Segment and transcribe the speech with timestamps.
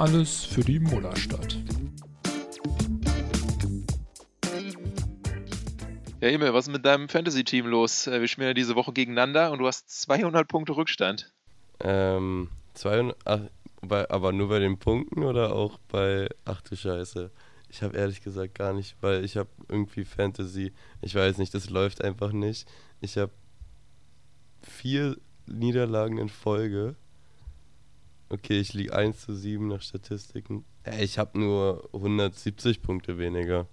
[0.00, 1.58] Alles für die Mullerstadt.
[6.22, 8.06] Ja, Emil, was ist mit deinem Fantasy-Team los?
[8.06, 11.30] Äh, wir spielen ja diese Woche gegeneinander und du hast 200 Punkte Rückstand.
[11.80, 13.40] Ähm, 200, ach,
[13.82, 17.30] bei, aber nur bei den Punkten oder auch bei, ach du Scheiße.
[17.68, 21.68] Ich habe ehrlich gesagt gar nicht, weil ich habe irgendwie Fantasy, ich weiß nicht, das
[21.68, 22.66] läuft einfach nicht.
[23.02, 23.32] Ich habe
[24.62, 26.96] vier Niederlagen in Folge.
[28.30, 30.64] Okay, ich liege 1 zu 7 nach Statistiken.
[30.84, 33.66] Äh, ich habe nur 170 Punkte weniger.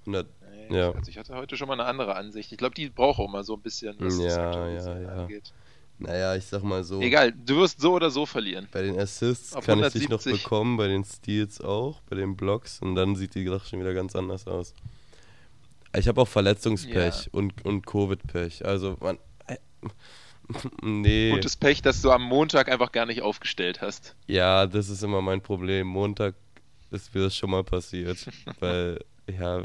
[0.00, 0.26] 100,
[0.70, 0.90] Nee, Ja.
[0.92, 2.52] Also ich hatte heute schon mal eine andere Ansicht.
[2.52, 5.22] Ich glaube, die braucht auch mal so ein bisschen, was das Ja, Aktualisieren ja, ja.
[5.22, 5.52] angeht.
[5.98, 7.00] naja, ich sag mal so.
[7.00, 8.68] Egal, du wirst so oder so verlieren.
[8.72, 10.42] Bei den Assists Auf kann ich dich noch 170.
[10.42, 13.94] bekommen, bei den Steals auch, bei den Blocks und dann sieht die Sache schon wieder
[13.94, 14.74] ganz anders aus.
[15.96, 17.30] Ich habe auch Verletzungspech Ja.
[17.32, 18.66] und, und Covid-Pech.
[18.66, 19.18] Also, man.
[20.48, 21.30] Äh, nee.
[21.30, 24.14] Gutes Pech, dass du am Montag einfach gar nicht aufgestellt hast.
[24.26, 25.86] Ja, das ist immer mein Problem.
[25.86, 26.34] Montag
[26.90, 28.18] ist mir das schon mal passiert.
[28.60, 29.64] weil, ja,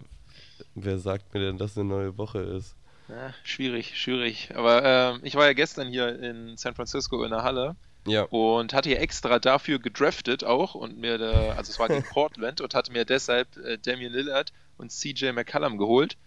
[0.75, 2.75] wer sagt mir denn, dass eine neue Woche ist?
[3.09, 4.49] Ja, schwierig, schwierig.
[4.55, 7.75] Aber ähm, ich war ja gestern hier in San Francisco in der Halle
[8.07, 8.23] Ja.
[8.23, 12.61] und hatte ja extra dafür gedraftet auch und mir da, also es war gegen Portland
[12.61, 16.17] und hatte mir deshalb äh, Damian Lillard und CJ McCallum geholt.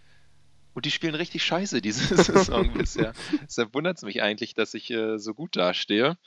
[0.76, 3.14] Und die spielen richtig scheiße diese Saison bisher.
[3.44, 6.18] Deshalb wundert es mich eigentlich, dass ich äh, so gut dastehe.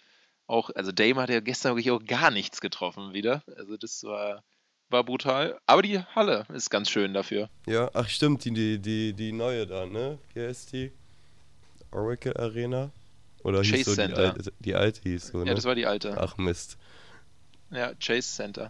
[0.48, 3.44] Auch, also Dame hat ja gestern wirklich auch gar nichts getroffen wieder.
[3.58, 4.44] Also das war,
[4.90, 5.60] war brutal.
[5.68, 7.48] Aber die Halle ist ganz schön dafür.
[7.68, 10.18] Ja, ach stimmt, die, die, die, die neue da, ne?
[10.34, 10.92] Wie heißt die?
[11.92, 12.90] Oracle Arena?
[13.44, 14.34] Oder hieß Chase so die Center.
[14.34, 15.46] alte, die alte hieß so, ne?
[15.46, 16.18] Ja, das war die alte.
[16.20, 16.80] ach Mist.
[17.70, 18.68] Ja, Chase Center.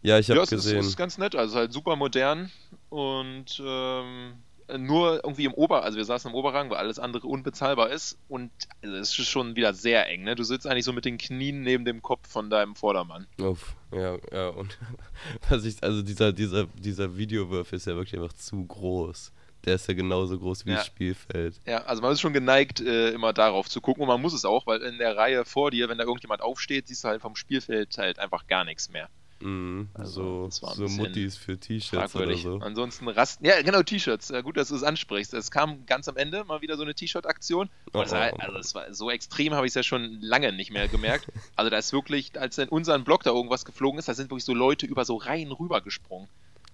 [0.00, 0.78] Ja, ich habe ja, es ist, gesehen.
[0.78, 2.50] es ist ganz nett, also halt super modern
[2.88, 4.38] und ähm,
[4.76, 8.50] nur irgendwie im Ober, also wir saßen im Oberrang, weil alles andere unbezahlbar ist und
[8.82, 10.34] also es ist schon wieder sehr eng, ne?
[10.34, 13.26] Du sitzt eigentlich so mit den Knien neben dem Kopf von deinem Vordermann.
[13.40, 14.76] Uff, ja, ja, und
[15.48, 19.32] was ich, also dieser, dieser, dieser Videowurf ist ja wirklich einfach zu groß.
[19.64, 20.76] Der ist ja genauso groß wie Ja.
[20.76, 21.60] das Spielfeld.
[21.66, 24.44] Ja, also man ist schon geneigt, äh, immer darauf zu gucken und man muss es
[24.44, 27.34] auch, weil in der Reihe vor dir, wenn da irgendjemand aufsteht, siehst du halt vom
[27.36, 29.08] Spielfeld halt einfach gar nichts mehr.
[29.40, 32.58] Mhm, Also, so so Muttis für T-Shirts oder so.
[32.58, 33.44] Ansonsten rasten.
[33.46, 34.32] Ja, genau, T-Shirts.
[34.42, 35.32] Gut, dass du es ansprichst.
[35.34, 37.70] Es kam ganz am Ende mal wieder so eine T-Shirt-Aktion.
[37.94, 38.14] Oh, oh, oh.
[38.38, 41.28] Also, es war so extrem, habe ich es ja schon lange nicht mehr gemerkt.
[41.56, 44.44] Also, da ist wirklich, als in unseren Block da irgendwas geflogen ist, da sind wirklich
[44.44, 46.28] so Leute über so Reihen rübergesprungen.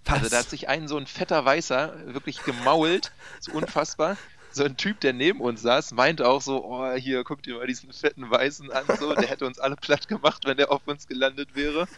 [0.07, 3.13] Also, da hat sich ein so ein fetter Weißer wirklich gemault.
[3.41, 4.17] So unfassbar.
[4.55, 7.67] So ein Typ, der neben uns saß, meint auch so, oh, hier, guck dir mal
[7.67, 11.09] diesen fetten Weißen an, so, der hätte uns alle platt gemacht, wenn der auf uns
[11.09, 11.89] gelandet wäre.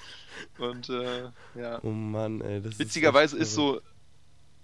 [0.57, 1.25] Und, äh,
[1.55, 1.79] ja.
[1.83, 3.81] Oh Mann, ey, das Witzigerweise echt ist so,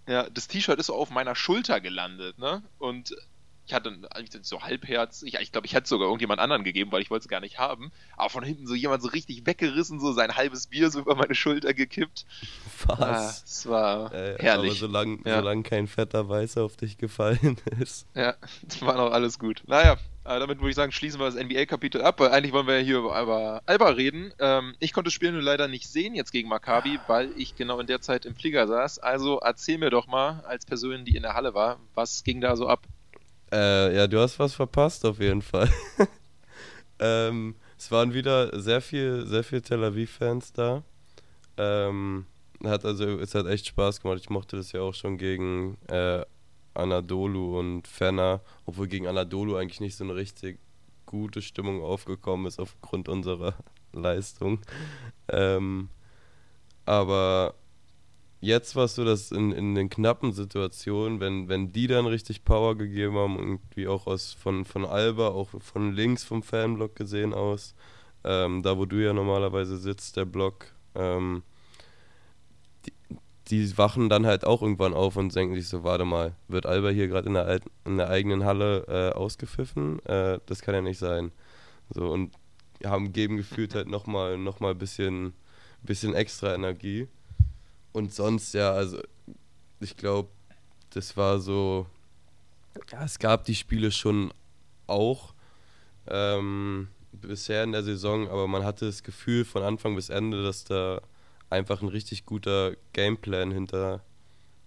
[0.08, 2.62] ja, das T-Shirt ist so auf meiner Schulter gelandet, ne?
[2.78, 3.14] Und
[3.66, 6.90] ich hatte eigentlich so halbherz, ich, ich glaube, ich hätte es sogar irgendjemand anderen gegeben,
[6.92, 7.92] weil ich wollte es gar nicht haben.
[8.16, 11.34] Aber von hinten so jemand so richtig weggerissen, so sein halbes Bier so über meine
[11.34, 12.24] Schulter gekippt.
[12.88, 13.44] Ah, Was?
[13.46, 14.78] es war Äh, Aber herrlich.
[14.80, 15.38] solange Ja.
[15.40, 18.06] solang kein fetter Weißer auf dich gefallen ist.
[18.14, 18.34] Ja,
[18.68, 19.62] es war noch alles gut.
[19.66, 19.92] Naja,
[20.24, 22.84] äh, damit würde ich sagen, schließen wir das NBA-Kapitel ab, weil eigentlich wollen wir ja
[22.84, 24.32] hier über, über Alba reden.
[24.40, 27.78] Ähm, ich konnte das Spiel nur leider nicht sehen jetzt gegen Maccabi, weil ich genau
[27.80, 28.98] in der Zeit im Flieger saß.
[28.98, 32.56] Also erzähl mir doch mal, als Person, die in der Halle war, was ging da
[32.56, 32.86] so ab?
[33.52, 35.68] Äh, ja, du hast was verpasst auf jeden Fall.
[36.98, 40.82] ähm, es waren wieder sehr viel, sehr viel Tel Aviv-Fans da.
[41.58, 42.24] Ähm,
[42.64, 44.18] hat also, es hat echt Spaß gemacht.
[44.20, 46.24] Ich mochte das ja auch schon gegen äh,
[46.74, 50.58] Anadolu und Fenner, obwohl gegen Anadolu eigentlich nicht so eine richtig
[51.04, 53.54] gute Stimmung aufgekommen ist aufgrund unserer
[53.92, 54.60] Leistung.
[55.28, 55.90] Ähm,
[56.86, 57.54] aber
[58.42, 62.44] jetzt war es so, dass in, in den knappen Situationen, wenn, wenn die dann richtig
[62.44, 67.32] Power gegeben haben, irgendwie auch aus von, von Alba, auch von links vom Fanblock gesehen
[67.32, 67.74] aus,
[68.24, 70.66] ähm, da wo du ja normalerweise sitzt, der Block,
[70.96, 71.44] ähm,
[72.84, 72.92] die,
[73.48, 76.88] die wachen dann halt auch irgendwann auf und denken sich so, warte mal, wird Alba
[76.90, 80.04] hier gerade in, der in der eigenen Halle äh, ausgepfiffen?
[80.04, 81.30] Äh, das kann ja nicht sein.
[81.90, 82.32] So, und
[82.84, 85.34] haben, geben gefühlt halt nochmal noch mal ein bisschen,
[85.82, 87.06] bisschen extra Energie.
[87.92, 89.00] Und sonst, ja, also
[89.80, 90.30] ich glaube,
[90.90, 91.86] das war so,
[92.90, 94.32] ja, es gab die Spiele schon
[94.86, 95.34] auch
[96.08, 100.64] ähm, bisher in der Saison, aber man hatte das Gefühl von Anfang bis Ende, dass
[100.64, 101.00] da
[101.50, 104.02] einfach ein richtig guter Gameplan hinter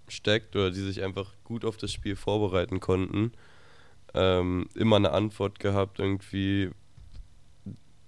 [0.08, 3.32] steckt oder die sich einfach gut auf das Spiel vorbereiten konnten.
[4.14, 6.70] Ähm, immer eine Antwort gehabt, irgendwie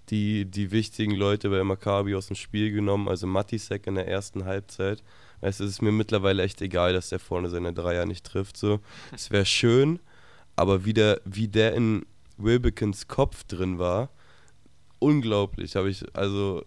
[0.09, 4.45] die, die wichtigen Leute bei Maccabi aus dem Spiel genommen, also Matisek in der ersten
[4.45, 5.03] Halbzeit.
[5.41, 8.57] Weißt es ist mir mittlerweile echt egal, dass der vorne seine Dreier nicht trifft.
[8.57, 8.79] So.
[9.13, 9.99] Es wäre schön,
[10.55, 12.05] aber wie der, wie der in
[12.37, 14.09] Wilbekins Kopf drin war,
[14.99, 15.75] unglaublich.
[15.75, 16.63] Habe ich, also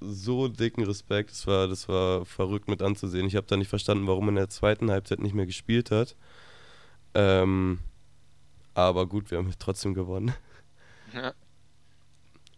[0.00, 1.30] so dicken Respekt.
[1.30, 3.26] Das war, das war verrückt mit anzusehen.
[3.26, 6.16] Ich habe da nicht verstanden, warum er in der zweiten Halbzeit nicht mehr gespielt hat.
[7.14, 7.80] Ähm,
[8.74, 10.34] aber gut, wir haben trotzdem gewonnen.
[11.14, 11.32] Ja.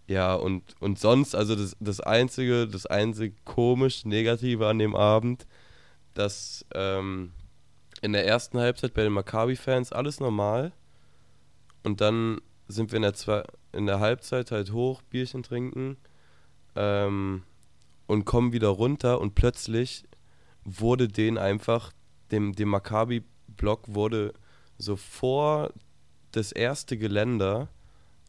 [0.09, 5.47] Ja, und, und sonst, also das, das einzige, das einzige komisch Negative an dem Abend,
[6.15, 7.33] dass ähm,
[8.01, 10.73] in der ersten Halbzeit bei den Maccabi-Fans alles normal.
[11.85, 15.99] Und dann sind wir in der, zwei, in der Halbzeit halt hoch, Bierchen trinken
[16.75, 17.43] ähm,
[18.07, 20.05] und kommen wieder runter und plötzlich
[20.65, 21.93] wurde denen einfach,
[22.31, 24.33] dem, dem Maccabi-Block wurde
[24.79, 25.71] so vor
[26.33, 27.69] das erste Geländer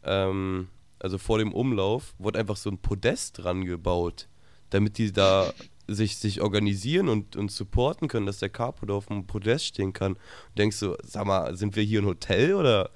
[0.04, 0.68] ähm,
[1.00, 4.28] also vor dem Umlauf, wurde einfach so ein Podest dran gebaut,
[4.70, 5.52] damit die da
[5.88, 9.92] sich, sich organisieren und, und supporten können, dass der Carpo da auf dem Podest stehen
[9.92, 10.12] kann.
[10.12, 12.90] Und denkst du, sag mal, sind wir hier ein Hotel oder?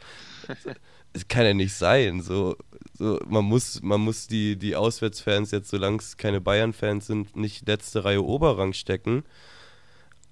[1.16, 2.22] Es kann ja nicht sein.
[2.22, 2.56] So,
[2.92, 7.68] so, man muss, man muss die, die Auswärtsfans jetzt, solange es keine Bayern-Fans sind, nicht
[7.68, 9.22] letzte Reihe Oberrang stecken.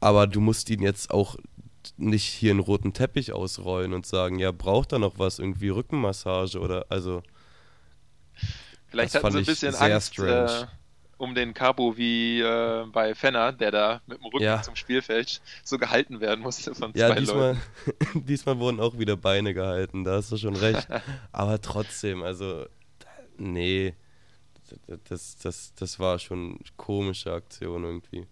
[0.00, 1.36] Aber du musst ihnen jetzt auch
[1.96, 6.58] nicht hier einen roten Teppich ausrollen und sagen, ja, braucht da noch was, irgendwie Rückenmassage
[6.58, 7.22] oder also.
[8.92, 10.66] Vielleicht hatten sie ein bisschen Angst äh,
[11.16, 14.60] um den Cabo wie äh, bei Fenner, der da mit dem Rücken ja.
[14.60, 17.56] zum Spielfeld so gehalten werden musste von ja, zwei diesmal,
[17.88, 18.26] Leuten.
[18.26, 20.86] diesmal wurden auch wieder Beine gehalten, da hast du schon recht.
[21.32, 22.66] Aber trotzdem, also,
[23.38, 23.94] nee,
[25.08, 28.26] das, das, das war schon komische Aktion irgendwie.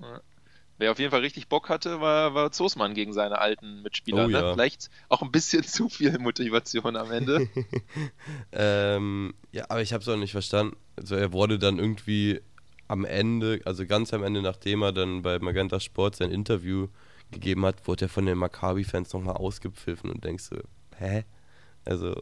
[0.00, 0.20] Ja.
[0.78, 4.24] Wer auf jeden Fall richtig Bock hatte, war, war Zosmann gegen seine alten Mitspieler.
[4.24, 4.38] Oh, ne?
[4.38, 4.52] ja.
[4.52, 7.48] Vielleicht auch ein bisschen zu viel Motivation am Ende.
[8.52, 10.76] ähm, ja, aber ich habe es auch nicht verstanden.
[10.96, 12.40] Also er wurde dann irgendwie
[12.88, 16.88] am Ende, also ganz am Ende, nachdem er dann bei Magenta Sport sein Interview
[17.30, 20.56] gegeben hat, wurde er von den Maccabi-Fans nochmal ausgepfiffen und denkst so,
[20.98, 21.24] hä?
[21.84, 22.14] Also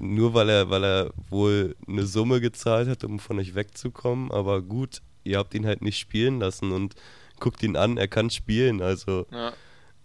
[0.00, 4.62] nur weil er, weil er wohl eine Summe gezahlt hat, um von euch wegzukommen, aber
[4.62, 6.94] gut, ihr habt ihn halt nicht spielen lassen und
[7.40, 8.80] guckt ihn an, er kann spielen.
[8.80, 9.52] Also, ja.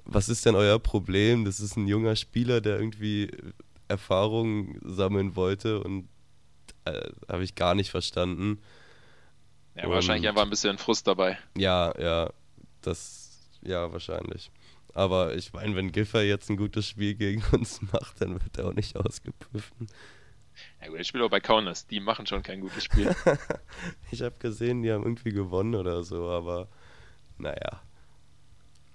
[0.06, 1.46] was ist denn euer Problem?
[1.46, 3.32] Das ist ein junger Spieler, der irgendwie
[3.88, 6.08] Erfahrung sammeln wollte und
[6.86, 8.60] äh, habe ich gar nicht verstanden.
[9.76, 11.38] Ja, und, wahrscheinlich einfach ein bisschen Frust dabei.
[11.58, 12.30] Ja, ja,
[12.82, 14.52] das, ja, wahrscheinlich.
[14.94, 18.68] Aber ich meine, wenn Giffer jetzt ein gutes Spiel gegen uns macht, dann wird er
[18.68, 19.88] auch nicht ausgepfiffen.
[20.82, 23.16] Ja gut, ich spiele auch bei Kaunas, die machen schon kein gutes Spiel.
[24.12, 26.68] ich habe gesehen, die haben irgendwie gewonnen oder so, aber
[27.38, 27.82] naja.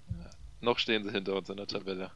[0.09, 0.29] Ja,
[0.61, 2.11] noch stehen sie hinter uns in der Tabelle.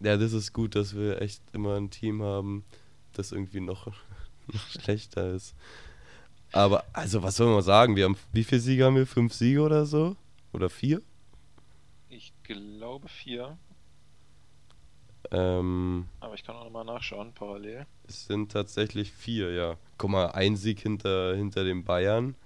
[0.00, 2.64] Ja, das ist gut, dass wir echt immer ein Team haben,
[3.12, 3.86] das irgendwie noch,
[4.46, 5.54] noch schlechter ist.
[6.52, 7.96] Aber, also, was soll man sagen?
[7.96, 9.06] Wir haben, wie viele Siege haben wir?
[9.06, 10.16] Fünf Siege oder so?
[10.52, 11.02] Oder vier?
[12.08, 13.58] Ich glaube vier.
[15.34, 17.86] Ähm, Aber ich kann auch nochmal nachschauen, parallel.
[18.06, 19.76] Es sind tatsächlich vier, ja.
[19.98, 22.36] Guck mal, ein Sieg hinter, hinter den Bayern.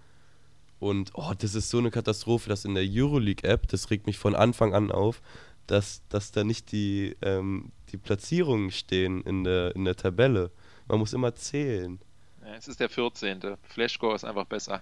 [0.81, 4.35] Und oh, das ist so eine Katastrophe, dass in der Euroleague-App, das regt mich von
[4.35, 5.21] Anfang an auf,
[5.67, 10.51] dass, dass da nicht die, ähm, die Platzierungen stehen in der, in der Tabelle.
[10.87, 12.01] Man muss immer zählen.
[12.43, 13.57] Ja, es ist der 14.
[13.65, 14.81] Flashscore ist einfach besser.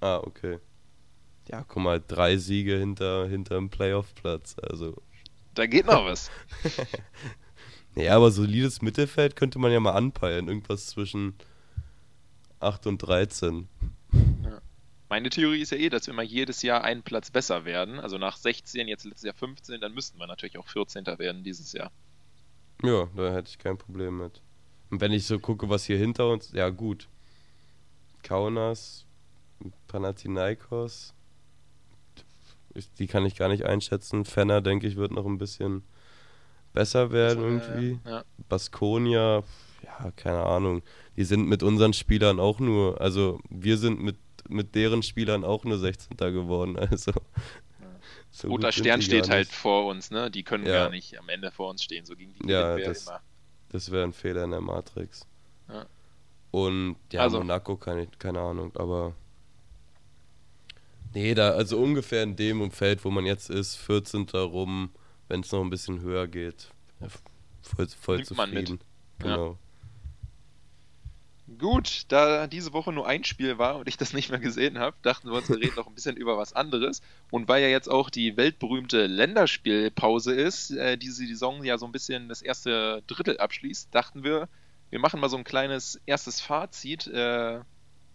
[0.00, 0.58] Ah, okay.
[1.48, 4.56] Ja, guck mal, drei Siege hinter, hinter dem Playoff-Platz.
[4.62, 5.00] Also
[5.54, 6.30] da geht noch was.
[7.94, 10.48] ja, aber solides Mittelfeld könnte man ja mal anpeilen.
[10.48, 11.34] Irgendwas zwischen
[12.60, 13.68] 8 und 13.
[14.44, 14.60] Ja.
[15.08, 17.98] Meine Theorie ist ja eh, dass wir mal jedes Jahr einen Platz besser werden.
[17.98, 21.06] Also nach 16, jetzt letztes Jahr 15, dann müssten wir natürlich auch 14.
[21.06, 21.90] werden dieses Jahr.
[22.82, 24.40] Ja, da hätte ich kein Problem mit.
[24.90, 27.08] Und wenn ich so gucke, was hier hinter uns, ja gut.
[28.22, 29.06] Kaunas,
[29.88, 31.14] Panathinaikos,
[32.98, 34.24] die kann ich gar nicht einschätzen.
[34.24, 35.82] Fenner, denke ich, wird noch ein bisschen
[36.72, 38.00] besser werden irgendwie.
[38.04, 38.24] Ja.
[38.48, 39.42] Baskonia,
[39.82, 40.82] ja, keine Ahnung.
[41.16, 44.16] Die sind mit unseren Spielern auch nur, also wir sind mit,
[44.48, 46.16] mit deren Spielern auch nur 16.
[46.16, 46.76] geworden.
[46.90, 47.12] Also.
[48.32, 50.30] So Roter Stern steht halt vor uns, ne?
[50.30, 50.84] Die können ja.
[50.84, 52.04] gar nicht am Ende vor uns stehen.
[52.04, 53.20] So gegen die ja, das, immer.
[53.70, 55.26] Das wäre ein Fehler in der Matrix.
[55.68, 55.86] Ja.
[56.52, 57.38] Und ja, also.
[57.38, 59.14] Monaco kann ich, keine Ahnung, aber
[61.12, 64.28] Nee, da, also ungefähr in dem Umfeld, wo man jetzt ist, 14.
[64.34, 64.90] rum,
[65.28, 66.70] wenn es noch ein bisschen höher geht.
[67.62, 68.54] Voll, voll Nimmt zufrieden.
[68.54, 68.80] Man mit.
[69.18, 69.52] Genau.
[69.52, 69.58] Ja.
[71.58, 74.96] Gut, da diese Woche nur ein Spiel war und ich das nicht mehr gesehen habe,
[75.02, 77.02] dachten wir uns, wir reden noch ein bisschen über was anderes.
[77.30, 81.92] Und weil ja jetzt auch die weltberühmte Länderspielpause ist, äh, diese Saison ja so ein
[81.92, 84.48] bisschen das erste Drittel abschließt, dachten wir,
[84.90, 87.08] wir machen mal so ein kleines erstes Fazit.
[87.08, 87.60] Äh,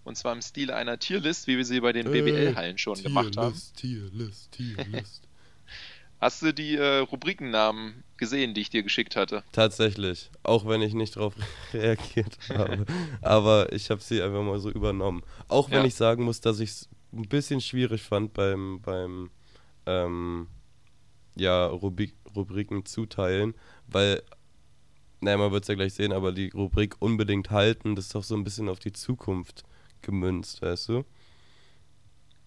[0.05, 3.35] und zwar im Stil einer Tierlist, wie wir sie bei den BBL-Hallen schon äh, gemacht
[3.35, 3.55] haben.
[3.75, 5.23] Tierlist, Tierlist.
[6.21, 9.43] Hast du die äh, Rubrikennamen gesehen, die ich dir geschickt hatte?
[9.51, 11.35] Tatsächlich, auch wenn ich nicht darauf
[11.73, 12.85] reagiert habe.
[13.21, 15.23] Aber ich habe sie einfach mal so übernommen.
[15.49, 15.85] Auch wenn Ja.
[15.85, 19.29] ich sagen muss, dass ich es ein bisschen schwierig fand beim, beim
[19.85, 20.47] ähm,
[21.35, 23.53] ja, Rubrik, Rubriken zuteilen,
[23.87, 24.23] weil,
[25.19, 28.23] naja, man wird es ja gleich sehen, aber die Rubrik unbedingt halten, das ist doch
[28.23, 29.63] so ein bisschen auf die Zukunft
[30.05, 31.05] gemünzt, weißt du?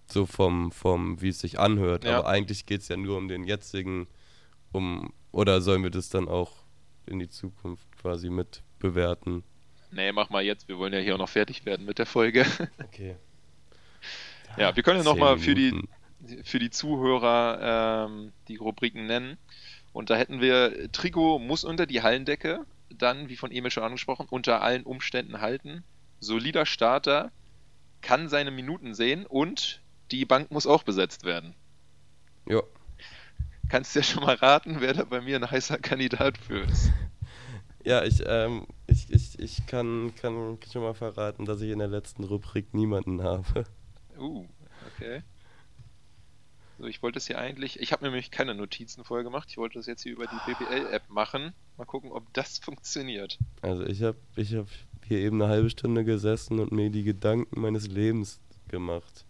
[0.06, 2.04] So vom, vom wie es sich anhört.
[2.04, 2.18] Ja.
[2.18, 4.06] Aber eigentlich geht es ja nur um den jetzigen,
[4.72, 6.64] um, oder sollen wir das dann auch
[7.04, 9.44] in die Zukunft quasi mit bewerten?
[9.90, 10.68] Nee, mach mal jetzt.
[10.68, 12.46] Wir wollen ja hier auch noch fertig werden mit der Folge.
[12.84, 13.16] Okay.
[14.56, 15.78] Ja, wir können ja nochmal für die,
[16.42, 19.36] für die Zuhörer ähm, die Rubriken nennen.
[19.92, 24.26] Und da hätten wir Trigo muss unter die Hallendecke, dann, wie von Emil schon angesprochen,
[24.30, 25.84] unter allen Umständen halten,
[26.20, 27.30] solider Starter,
[28.00, 31.54] kann seine Minuten sehen und die Bank muss auch besetzt werden.
[32.46, 32.62] Ja,
[33.68, 36.90] Kannst ja schon mal raten, wer da bei mir ein heißer Kandidat für ist.
[37.84, 41.88] ja ich, ähm, ich, ich, ich kann, kann schon mal verraten, dass ich in der
[41.88, 43.64] letzten Rubrik niemanden habe.
[44.18, 44.46] Uh,
[44.94, 45.22] okay.
[46.78, 49.58] So, ich wollte es hier eigentlich, ich habe mir nämlich keine Notizen vorher gemacht, ich
[49.58, 51.52] wollte das jetzt hier über die BBL-App machen.
[51.76, 53.38] Mal gucken, ob das funktioniert.
[53.60, 54.66] Also ich habe ich hab
[55.08, 59.24] hier eben eine halbe Stunde gesessen und mir die Gedanken meines Lebens gemacht.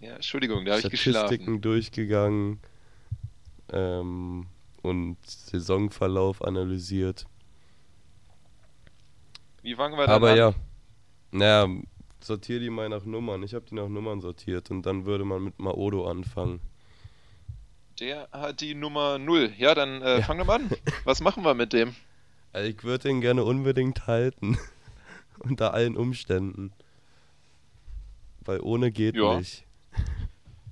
[0.00, 1.26] Ja, Entschuldigung, da habe ich geschlafen.
[1.26, 2.60] Statistiken durchgegangen
[3.72, 4.46] ähm,
[4.82, 7.26] und Saisonverlauf analysiert.
[9.62, 10.36] Wie fangen wir dann Aber an?
[10.38, 10.54] ja,
[11.32, 11.68] naja,
[12.20, 13.42] sortier die mal nach Nummern.
[13.42, 16.60] Ich habe die nach Nummern sortiert und dann würde man mit Maodo anfangen.
[18.00, 19.52] Der hat die Nummer 0.
[19.58, 20.22] Ja, dann äh, Ja.
[20.22, 20.70] fangen wir mal an.
[21.04, 21.94] Was machen wir mit dem?
[22.52, 24.58] Also ich würde ihn gerne unbedingt halten.
[25.48, 26.72] Unter allen Umständen.
[28.44, 29.38] Weil ohne geht Ja.
[29.38, 29.64] nicht.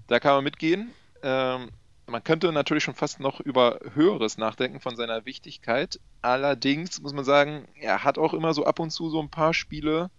[0.06, 0.90] Da kann man mitgehen.
[1.22, 1.70] Ähm,
[2.06, 6.00] man könnte natürlich schon fast noch über Höheres nachdenken von seiner Wichtigkeit.
[6.22, 9.52] Allerdings muss man sagen, er hat auch immer so ab und zu so ein paar
[9.52, 10.10] Spiele,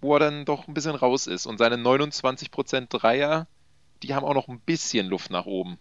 [0.00, 1.44] wo er dann doch ein bisschen raus ist.
[1.46, 3.46] Und seine 29% Dreier,
[4.02, 5.78] die haben auch noch ein bisschen Luft nach oben.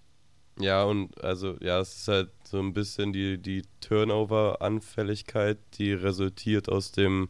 [0.59, 6.69] Ja, und also, ja, es ist halt so ein bisschen die, die Turnover-Anfälligkeit, die resultiert
[6.69, 7.29] aus dem,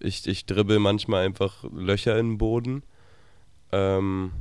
[0.00, 2.82] ich, ich dribbel manchmal einfach Löcher in den Boden.
[3.72, 4.32] Ähm,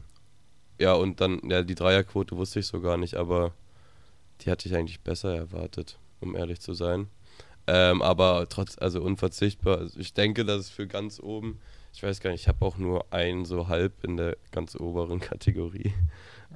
[0.79, 3.53] ja, und dann, ja, die Dreierquote wusste ich so gar nicht, aber
[4.41, 7.07] die hatte ich eigentlich besser erwartet, um ehrlich zu sein.
[7.65, 9.79] Ähm, aber trotz, also unverzichtbar.
[9.79, 11.59] Also ich denke, dass es für ganz oben,
[11.93, 15.19] ich weiß gar nicht, ich habe auch nur einen so halb in der ganz oberen
[15.19, 15.93] Kategorie.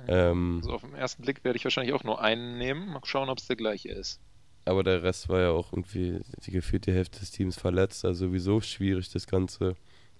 [0.08, 2.90] Ähm, Also auf den ersten Blick werde ich wahrscheinlich auch nur einen nehmen.
[2.90, 4.22] Mal schauen, ob es der gleiche ist.
[4.66, 8.62] Aber der Rest war ja auch irgendwie die gefühlte Hälfte des Teams verletzt, also sowieso
[8.62, 9.76] schwierig, das Ganze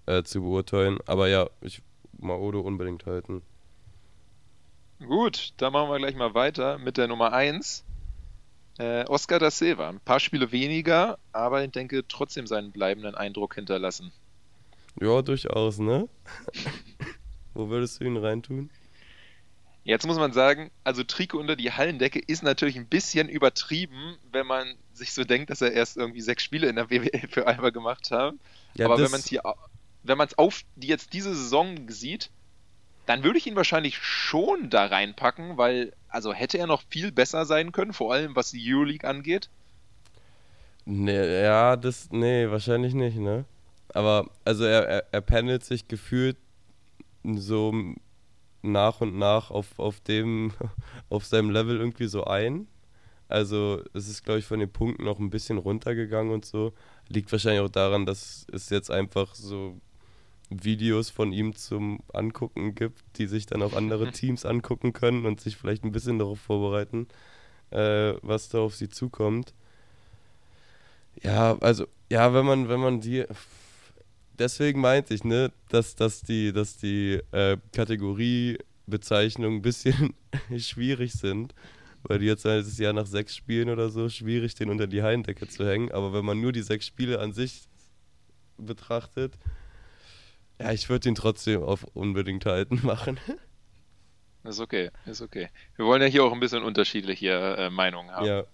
[0.06, 0.98] äh, zu beurteilen.
[1.06, 1.82] Aber ja, ich
[2.18, 3.42] Maodo unbedingt halten.
[5.00, 7.84] Gut, dann machen wir gleich mal weiter mit der Nummer 1.
[8.78, 9.88] Äh, Oscar da Silva.
[9.88, 14.12] Ein paar Spiele weniger, aber ich denke trotzdem seinen bleibenden Eindruck hinterlassen.
[15.00, 16.08] Ja, durchaus, ne?
[17.54, 18.70] Wo würdest du ihn reintun?
[19.84, 24.46] Jetzt muss man sagen, also Trikot unter die Hallendecke ist natürlich ein bisschen übertrieben, wenn
[24.46, 27.70] man sich so denkt, dass er erst irgendwie sechs Spiele in der BWL für Alba
[27.70, 28.34] gemacht hat.
[28.74, 29.42] Ja, aber wenn man es hier,
[30.04, 32.30] wenn man es auf die jetzt diese Saison sieht,
[33.06, 37.44] dann würde ich ihn wahrscheinlich schon da reinpacken, weil also hätte er noch viel besser
[37.44, 39.48] sein können, vor allem was die Euroleague angeht.
[40.84, 43.44] Nee, ja, das, nee, wahrscheinlich nicht, ne?
[43.88, 46.36] Aber, also er, er, er pendelt sich gefühlt
[47.24, 47.72] so
[48.62, 50.52] nach und nach auf, auf dem,
[51.10, 52.66] auf seinem Level irgendwie so ein.
[53.28, 56.72] Also es ist, glaube ich, von den Punkten noch ein bisschen runtergegangen und so.
[57.08, 59.80] Liegt wahrscheinlich auch daran, dass es jetzt einfach so
[60.50, 65.40] Videos von ihm zum Angucken gibt, die sich dann auch andere Teams angucken können und
[65.40, 67.08] sich vielleicht ein bisschen darauf vorbereiten,
[67.70, 69.54] äh, was da auf sie zukommt.
[71.22, 73.24] Ja, also, ja, wenn man, wenn man die.
[74.38, 80.14] Deswegen meinte ich, ne, dass, dass die, dass die äh, Kategoriebezeichnungen ein bisschen
[80.58, 81.54] schwierig sind.
[82.04, 85.02] Weil die jetzt halt das Jahr nach sechs Spielen oder so schwierig, den unter die
[85.02, 85.92] Hallendecke zu hängen.
[85.92, 87.68] Aber wenn man nur die sechs Spiele an sich
[88.56, 89.38] betrachtet,
[90.58, 93.18] ja, ich würde ihn trotzdem auf unbedingt halten machen.
[94.44, 95.48] Ist okay, ist okay.
[95.76, 98.26] Wir wollen ja hier auch ein bisschen unterschiedliche äh, Meinungen haben.
[98.26, 98.44] Ja.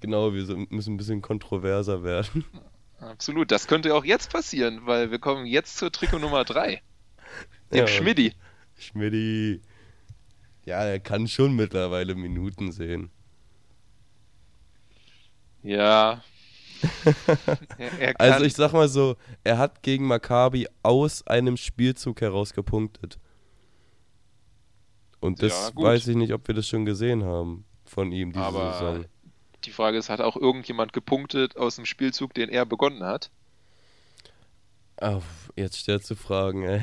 [0.00, 2.44] Genau, wir müssen ein bisschen kontroverser werden.
[3.04, 6.82] Absolut, das könnte auch jetzt passieren, weil wir kommen jetzt zur Trikot Nummer 3.
[7.74, 8.34] Dem Ja, Schmidti.
[8.76, 9.62] Schmidti.
[10.66, 13.10] Ja, er kann schon mittlerweile Minuten sehen.
[15.62, 16.22] Ja.
[17.76, 22.52] er, er Also ich sag mal so, er hat gegen Maccabi aus einem Spielzug heraus
[22.54, 23.18] gepunktet.
[25.20, 28.42] Und das Ja, weiß ich nicht, ob wir das schon gesehen haben von ihm diese
[28.42, 29.06] Aber Saison.
[29.66, 33.30] Die Frage ist, hat auch irgendjemand gepunktet aus dem Spielzug, den er begonnen hat?
[35.00, 35.20] Ah,
[35.56, 36.82] jetzt stellst du Fragen, ey.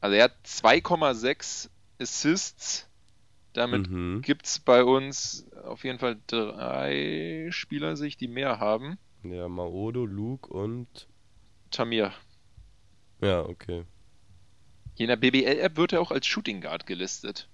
[0.00, 2.88] Also er hat 2,6 Assists.
[3.52, 4.20] Damit Mhm.
[4.22, 8.98] gibt es bei uns auf jeden Fall drei Spieler sich, die mehr haben.
[9.22, 11.08] Ja, Maodo, Luke und.
[11.70, 12.12] Tamir.
[13.20, 13.84] Ja, okay.
[14.94, 17.48] Hier in der BBL-App wird er auch als Shooting Guard gelistet.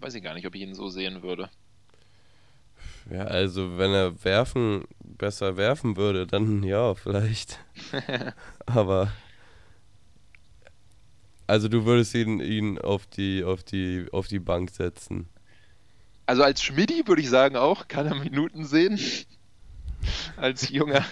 [0.00, 1.48] Weiß ich gar nicht, ob ich ihn so sehen würde.
[3.10, 7.58] Ja, also wenn er werfen, besser werfen würde, dann ja, vielleicht.
[8.66, 9.10] Aber.
[11.48, 15.28] Also du würdest ihn, ihn auf die, auf die, auf die Bank setzen.
[16.26, 19.00] Also als Schmidti würde ich sagen auch, kann er Minuten sehen.
[20.36, 21.04] als junger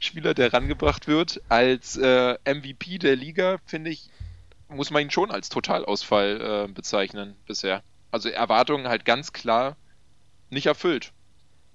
[0.00, 1.42] Spieler, der rangebracht wird.
[1.50, 4.08] Als äh, MVP der Liga, finde ich,
[4.68, 7.82] muss man ihn schon als Totalausfall äh, bezeichnen bisher.
[8.10, 9.76] Also Erwartungen halt ganz klar
[10.48, 11.12] nicht erfüllt.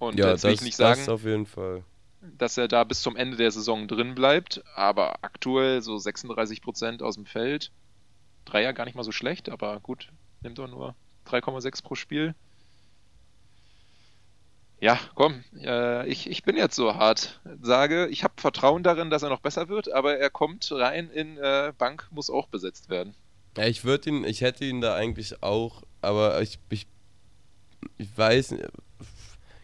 [0.01, 1.84] Und ja, jetzt will ich nicht sagen, auf jeden Fall.
[2.22, 7.15] dass er da bis zum Ende der Saison drin bleibt, aber aktuell so 36% aus
[7.15, 7.72] dem Feld.
[8.46, 10.08] Dreier gar nicht mal so schlecht, aber gut,
[10.41, 10.96] nimmt doch nur
[11.27, 12.34] 3,6 pro Spiel.
[14.79, 17.39] Ja, komm, äh, ich, ich bin jetzt so hart.
[17.62, 21.38] Sage, ich habe Vertrauen darin, dass er noch besser wird, aber er kommt rein in
[21.38, 23.13] äh, Bank, muss auch besetzt werden.
[23.55, 26.88] Ja, ich würde ihn, ich hätte ihn da eigentlich auch, aber ich, ich,
[28.00, 28.63] ich weiß, nicht,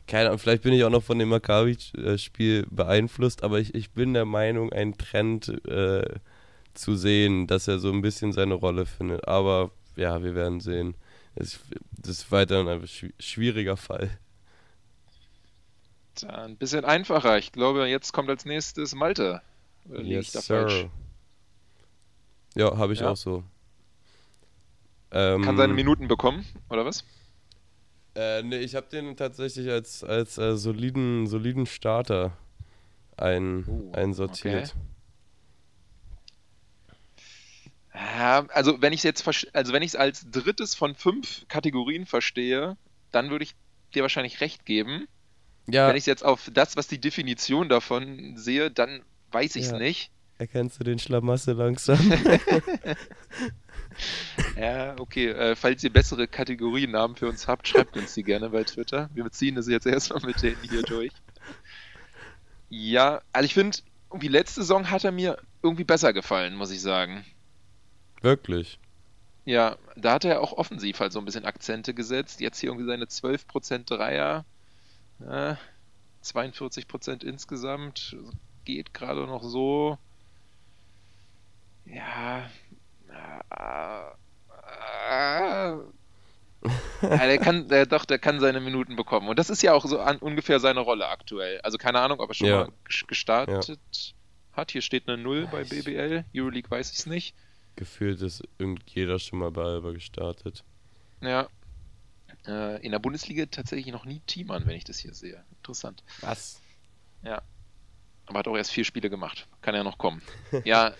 [0.07, 4.13] keine Ahnung, vielleicht bin ich auch noch von dem Maccabi-Spiel beeinflusst, aber ich, ich bin
[4.13, 6.05] der Meinung, einen Trend äh,
[6.73, 9.27] zu sehen, dass er so ein bisschen seine Rolle findet.
[9.27, 10.95] Aber ja, wir werden sehen.
[11.35, 11.59] Es,
[11.91, 14.09] das ist weiterhin ein schwi- schwieriger Fall.
[16.27, 17.37] Ein bisschen einfacher.
[17.37, 19.41] Ich glaube, jetzt kommt als nächstes Malte.
[19.89, 20.85] Oder da falsch?
[22.55, 23.11] Ja, habe ich Ja.
[23.11, 23.43] auch so.
[25.11, 27.03] Ähm, Kann seine Minuten bekommen, oder was?
[28.17, 32.35] Äh, nee, ich habe den tatsächlich als, als äh, soliden, soliden Starter
[33.15, 34.75] ein, Oh, einsortiert.
[37.93, 42.05] Ja, also wenn ich es jetzt also wenn ich es als drittes von fünf Kategorien
[42.05, 42.77] verstehe,
[43.11, 43.55] dann würde ich
[43.95, 45.07] dir wahrscheinlich recht geben.
[45.67, 49.65] Ja, Wenn ich es jetzt auf das, was die Definition davon sehe, dann weiß ich
[49.65, 49.79] es Ja.
[49.79, 50.11] nicht.
[50.37, 51.99] Erkennst du den Schlamassel langsam?
[54.55, 55.29] Ja, okay.
[55.29, 59.09] Äh, falls ihr bessere Kategorienamen für uns habt, schreibt uns die gerne bei Twitter.
[59.13, 61.11] Wir beziehen das jetzt erstmal mit denen hier durch.
[62.69, 63.77] Ja, also ich finde,
[64.09, 67.25] irgendwie letzte Saison hat er mir irgendwie besser gefallen, muss ich sagen.
[68.21, 68.79] Wirklich.
[69.45, 72.41] Ja, da hat er auch offensiv halt so ein bisschen Akzente gesetzt.
[72.41, 74.45] Jetzt hier irgendwie seine 12% Dreier,
[75.21, 75.55] äh,
[76.23, 78.17] 42% insgesamt.
[78.65, 79.97] Geht gerade noch so.
[81.87, 82.49] Ja.
[83.09, 84.11] Äh,
[85.09, 85.77] äh,
[87.01, 89.29] ja, der kann, der, doch, der kann seine Minuten bekommen.
[89.29, 91.61] Und das ist ja auch so an, ungefähr seine Rolle aktuell.
[91.61, 92.57] Also keine Ahnung, ob er schon Ja.
[92.65, 93.79] mal ges- gestartet
[94.53, 94.71] hat.
[94.71, 96.25] Hier steht eine 0 bei BBL.
[96.35, 97.35] Euroleague weiß ich es nicht.
[97.75, 100.63] Gefühlt ist irgend jeder schon mal bei Alba gestartet.
[101.21, 101.47] Ja.
[102.47, 105.43] Äh, in der Bundesliga tatsächlich noch nie Teamern, wenn ich das hier sehe.
[105.57, 106.03] Interessant.
[106.21, 106.59] Was?
[108.25, 109.47] Aber hat auch erst vier Spiele gemacht.
[109.61, 110.21] Kann ja noch kommen.
[110.65, 110.93] ja.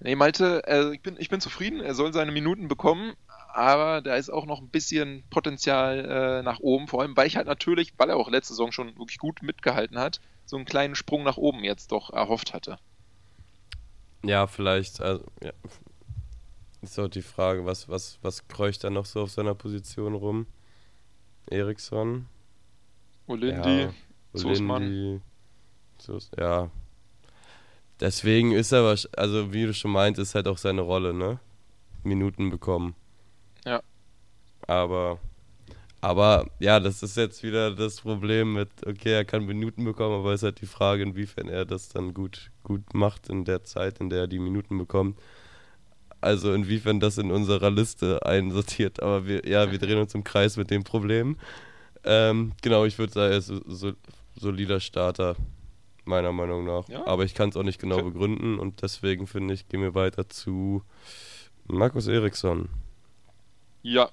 [0.00, 1.80] Nee, Malte, äh, ich, bin, ich bin zufrieden.
[1.80, 3.14] Er soll seine Minuten bekommen.
[3.52, 6.86] Aber da ist auch noch ein bisschen Potenzial äh, nach oben.
[6.88, 9.98] Vor allem, weil ich halt natürlich, weil er auch letzte Saison schon wirklich gut mitgehalten
[9.98, 12.78] hat, so einen kleinen Sprung nach oben jetzt doch erhofft hatte.
[14.24, 15.00] Ja, vielleicht.
[15.00, 15.52] Also, ja.
[16.82, 20.46] Ist auch die Frage, was, was, was kreucht da noch so auf seiner Position rum?
[21.50, 22.26] Eriksson?
[23.26, 23.94] Olindi, Ja.
[24.32, 25.20] Olindi,
[25.98, 26.70] Zus- ja.
[28.00, 31.38] Deswegen ist er, also wie du schon meintest, halt auch seine Rolle, ne?
[32.02, 32.94] Minuten bekommen.
[33.66, 33.82] Ja.
[34.66, 35.18] Aber,
[36.00, 40.32] aber, ja, das ist jetzt wieder das Problem mit, okay, er kann Minuten bekommen, aber
[40.32, 44.00] es ist halt die Frage, inwiefern er das dann gut, gut macht in der Zeit,
[44.00, 45.18] in der er die Minuten bekommt.
[46.22, 49.02] Also inwiefern das in unserer Liste einsortiert.
[49.02, 51.36] Aber wir, ja, wir drehen uns im Kreis mit dem Problem.
[52.04, 53.92] Ähm, genau, ich würde sagen, er ist so,
[54.36, 55.36] solider Starter,
[56.10, 56.88] meiner Meinung nach.
[56.88, 57.06] Ja.
[57.06, 58.10] Aber ich kann es auch nicht genau Okay.
[58.10, 60.82] begründen und deswegen finde ich, gehen wir weiter zu
[61.66, 62.68] Markus Eriksson.
[63.82, 64.10] Ja.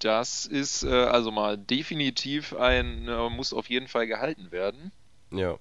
[0.00, 4.92] Das ist äh, also mal definitiv ein, äh, muss auf jeden Fall gehalten werden.
[5.30, 5.58] Ja.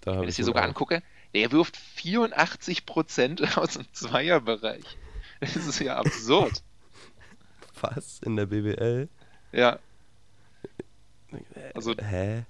[0.00, 0.68] Da Wenn ich es hier sogar auch.
[0.68, 1.02] angucke,
[1.34, 4.84] der wirft 84% aus dem Zweierbereich.
[5.40, 6.62] Das ist ja absurd.
[7.80, 8.20] Was?
[8.20, 9.08] In der BBL?
[9.52, 9.78] Ja.
[11.74, 12.44] Also Hä?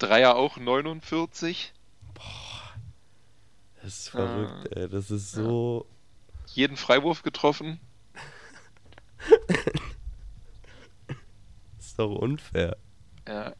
[0.00, 1.72] Dreier auch 49.
[3.82, 4.88] Das ist verrückt, ey.
[4.88, 5.86] Das ist so.
[6.54, 7.78] Jeden Freiwurf getroffen.
[11.78, 12.76] ist doch unfair.
[13.28, 13.54] Ja.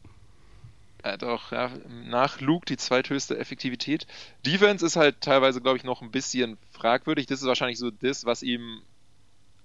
[1.03, 4.05] Ja, doch, ja, nach Luke die zweithöchste Effektivität.
[4.45, 7.25] Defense ist halt teilweise, glaube ich, noch ein bisschen fragwürdig.
[7.25, 8.83] Das ist wahrscheinlich so das, was ihm,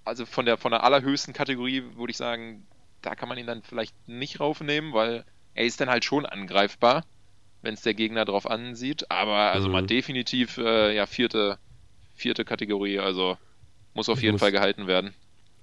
[0.03, 2.65] also von der, von der allerhöchsten Kategorie, würde ich sagen,
[3.03, 5.25] da kann man ihn dann vielleicht nicht raufnehmen, weil
[5.57, 7.03] er ist dann halt schon angreifbar,
[7.63, 9.09] wenn es der Gegner drauf ansieht.
[9.09, 9.73] Aber also mhm.
[9.73, 11.57] mal definitiv, äh, ja, vierte,
[12.13, 13.37] vierte Kategorie, also
[13.95, 15.13] muss auf ich jeden muss, Fall gehalten werden.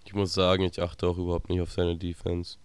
[0.05, 2.59] Ich muss sagen, ich achte auch überhaupt nicht auf seine Defense.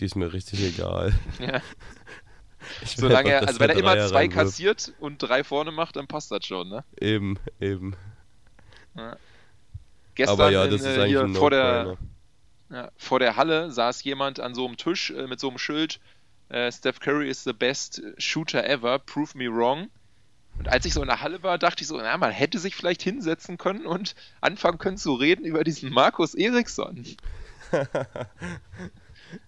[0.00, 1.14] Die ist mir richtig egal.
[1.38, 1.60] Ja.
[2.84, 6.44] Solange er, also wenn er immer zwei kassiert und drei vorne macht, dann passt das
[6.44, 6.82] schon, ne?
[7.00, 7.94] Eben, eben.
[8.96, 9.16] Ja.
[10.16, 11.96] Gestern Aber ja, das in, ist äh, hier vor der,
[12.70, 16.00] ja, vor der Halle saß jemand an so einem Tisch äh, mit so einem Schild,
[16.48, 19.88] äh, Steph Curry is the best shooter ever, prove me wrong.
[20.58, 22.74] Und als ich so in der Halle war, dachte ich so, na, man hätte sich
[22.74, 27.04] vielleicht hinsetzen können und anfangen können zu reden über diesen Markus Eriksson.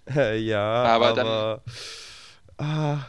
[0.06, 1.60] ja, aber, aber dann.
[2.58, 3.06] Ah,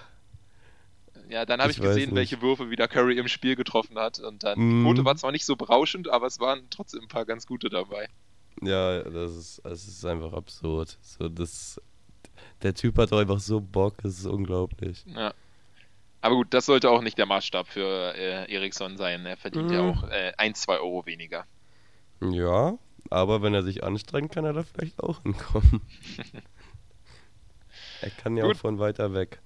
[1.29, 4.19] ja, dann habe ich, ich gesehen, welche Würfe wieder Curry im Spiel getroffen hat.
[4.19, 4.69] Und dann, mm.
[4.69, 7.69] die Quote war zwar nicht so berauschend, aber es waren trotzdem ein paar ganz gute
[7.69, 8.07] dabei.
[8.61, 10.97] Ja, das ist, das ist einfach absurd.
[11.01, 11.81] So, das,
[12.61, 15.05] der Typ hat doch einfach so Bock, das ist unglaublich.
[15.07, 15.33] Ja.
[16.21, 19.25] Aber gut, das sollte auch nicht der Maßstab für äh, Eriksson sein.
[19.25, 19.73] Er verdient mhm.
[19.73, 21.45] ja auch äh, ein, zwei Euro weniger.
[22.21, 22.77] Ja,
[23.09, 25.81] aber wenn er sich anstrengt, kann er da vielleicht auch hinkommen.
[28.01, 28.55] er kann ja gut.
[28.55, 29.39] auch von weiter weg.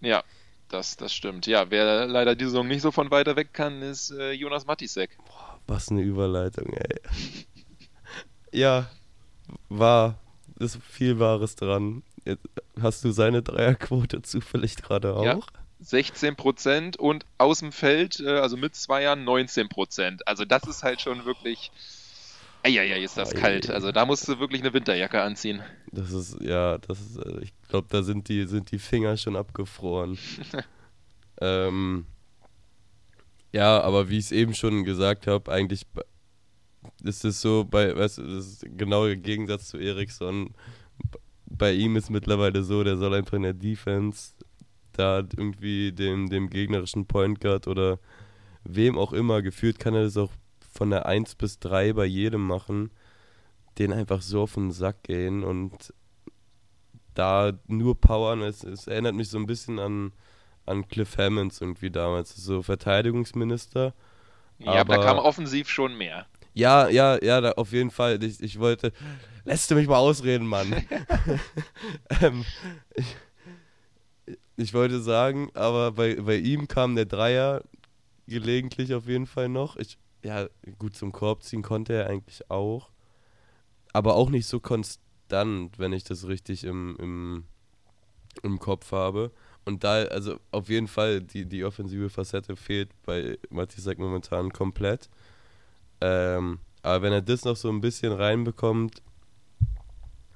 [0.00, 0.22] Ja,
[0.68, 1.46] das, das stimmt.
[1.46, 5.18] Ja, wer leider die Saison nicht so von weiter weg kann, ist äh, Jonas Matisek.
[5.26, 7.00] Boah, was eine Überleitung, ey.
[8.52, 8.88] ja,
[9.68, 10.18] war.
[10.58, 12.02] Ist viel Wahres dran.
[12.24, 12.46] Jetzt,
[12.80, 15.24] hast du seine Dreierquote zufällig gerade auch?
[15.24, 15.40] Ja.
[15.80, 20.26] 16 Prozent und aus dem Feld, äh, also mit zwei Jahren 19 Prozent.
[20.28, 21.70] Also das ist halt schon wirklich.
[22.64, 23.70] Eieiei, ist das kalt.
[23.70, 25.62] Also da musst du wirklich eine Winterjacke anziehen.
[25.90, 29.34] Das ist, ja, das ist, äh, ich glaube, da sind die, sind die Finger schon
[29.34, 30.16] abgefroren.
[31.40, 32.06] ähm,
[33.50, 35.86] ja, aber wie ich es eben schon gesagt habe, eigentlich
[37.02, 40.54] ist es so bei, weißt du, das ist genau der Gegensatz zu Eriksson.
[41.46, 44.32] Bei ihm ist mittlerweile so, der soll einfach in der Defense
[44.92, 47.98] da irgendwie dem, dem gegnerischen Point Guard oder
[48.64, 50.30] wem auch immer, geführt kann er das auch
[50.70, 52.90] von der 1 bis 3 bei jedem machen,
[53.78, 55.92] den einfach so auf den Sack gehen und
[57.14, 58.42] da nur powern.
[58.42, 60.12] Es, es erinnert mich so ein bisschen an,
[60.66, 63.94] an Cliff Hammonds irgendwie damals, so Verteidigungsminister.
[64.58, 66.26] Ja, aber, da kam offensiv schon mehr.
[66.54, 68.22] Ja, ja, ja, da, auf jeden Fall.
[68.22, 68.92] Ich, ich wollte.
[69.44, 70.72] Lässt du mich mal ausreden, Mann.
[72.20, 72.44] ähm,
[72.94, 73.16] ich,
[74.56, 77.62] ich wollte sagen, aber bei, bei ihm kam der Dreier
[78.26, 79.76] gelegentlich auf jeden Fall noch.
[79.76, 82.90] Ich, ja, gut zum Korb ziehen konnte er eigentlich auch.
[83.92, 87.44] Aber auch nicht so konstant, wenn ich das richtig im, im,
[88.42, 89.32] im Kopf habe.
[89.64, 95.08] Und da, also auf jeden Fall, die, die offensive Facette fehlt bei Matisek momentan komplett.
[96.02, 99.02] Ähm, aber wenn er das noch so ein bisschen reinbekommt,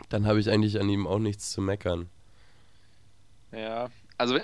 [0.09, 2.09] dann habe ich eigentlich an ihm auch nichts zu meckern.
[3.51, 4.39] Ja, also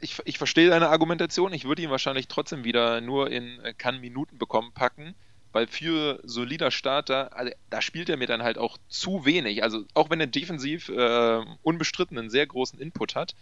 [0.00, 1.52] ich, ich verstehe deine Argumentation.
[1.52, 5.14] Ich würde ihn wahrscheinlich trotzdem wieder nur in äh, kann Minuten bekommen packen,
[5.52, 9.62] weil für solider Starter, also, da spielt er mir dann halt auch zu wenig.
[9.62, 13.34] Also auch wenn er defensiv äh, unbestritten einen sehr großen Input hat,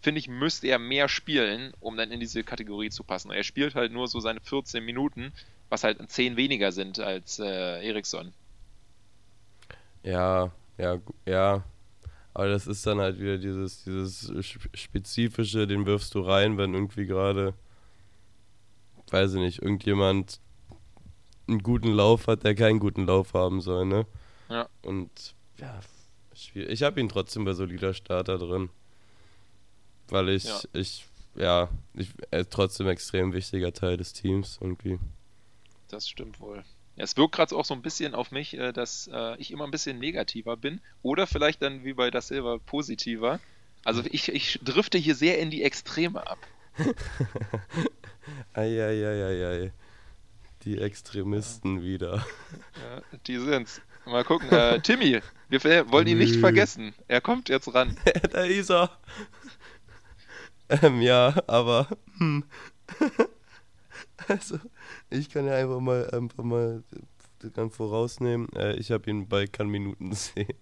[0.00, 3.30] finde ich, müsste er mehr spielen, um dann in diese Kategorie zu passen.
[3.30, 5.32] Er spielt halt nur so seine 14 Minuten,
[5.68, 8.32] was halt 10 weniger sind als äh, Eriksson.
[10.02, 11.64] Ja, ja, ja,
[12.32, 14.32] aber das ist dann halt wieder dieses, dieses
[14.74, 17.54] Spezifische, den wirfst du rein, wenn irgendwie gerade,
[19.10, 20.40] weiß ich nicht, irgendjemand
[21.48, 24.06] einen guten Lauf hat, der keinen guten Lauf haben soll, ne?
[24.48, 24.68] Ja.
[24.82, 25.80] Und ja,
[26.32, 26.70] schwierig.
[26.70, 28.70] Ich habe ihn trotzdem bei solider Starter drin.
[30.10, 30.60] Weil ich, ja.
[30.72, 34.98] ich, ja, ich, ist trotzdem extrem wichtiger Teil des Teams irgendwie.
[35.88, 36.64] Das stimmt wohl.
[36.96, 39.64] Ja, es wirkt gerade auch so ein bisschen auf mich, äh, dass äh, ich immer
[39.64, 40.80] ein bisschen negativer bin.
[41.02, 43.40] Oder vielleicht dann wie bei das Silber positiver.
[43.84, 46.38] Also ich, ich drifte hier sehr in die Extreme ab.
[48.54, 49.72] Eieieiei.
[50.64, 51.82] Die Extremisten ja.
[51.82, 52.26] wieder.
[52.76, 53.80] Ja, die sind's.
[54.04, 54.50] Mal gucken.
[54.50, 56.94] Äh, Timmy, wir wollen ihn nicht vergessen.
[57.08, 57.96] Er kommt jetzt ran.
[58.32, 58.90] da ist er.
[60.70, 61.88] Ähm, ja, aber.
[62.18, 62.44] Hm.
[64.28, 64.58] Also,
[65.08, 66.84] ich kann ja einfach mal, einfach mal
[67.54, 68.48] ganz vorausnehmen.
[68.54, 70.52] Äh, ich habe ihn bei kann Minuten sehen.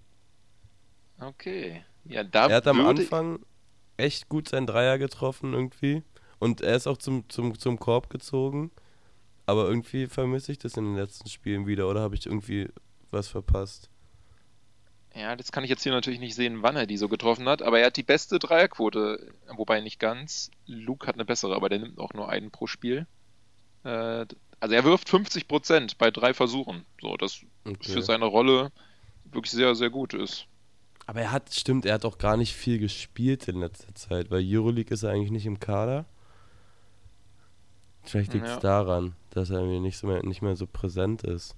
[1.21, 1.85] Okay.
[2.05, 3.41] Ja, da er hat am Anfang
[3.97, 6.03] echt gut seinen Dreier getroffen irgendwie.
[6.39, 8.71] Und er ist auch zum, zum, zum Korb gezogen.
[9.45, 11.89] Aber irgendwie vermisse ich das in den letzten Spielen wieder.
[11.89, 12.69] Oder habe ich irgendwie
[13.11, 13.91] was verpasst?
[15.19, 17.61] Ja, das kann ich jetzt hier natürlich nicht sehen, wann er die so getroffen hat,
[17.61, 20.51] aber er hat die beste Dreierquote, wobei nicht ganz.
[20.67, 23.07] Luke hat eine bessere, aber der nimmt auch nur einen pro Spiel.
[23.83, 24.27] Äh,
[24.61, 27.93] also er wirft 50 Prozent bei drei Versuchen, so das okay.
[27.93, 28.71] für seine Rolle
[29.25, 30.47] wirklich sehr, sehr gut ist.
[31.07, 34.45] Aber er hat, stimmt, er hat auch gar nicht viel gespielt in letzter Zeit, weil
[34.45, 36.05] Euroleague ist er eigentlich nicht im Kader.
[38.03, 38.61] Vielleicht liegt es ja.
[38.61, 41.57] daran, dass er mir nicht, so mehr, nicht mehr so präsent ist.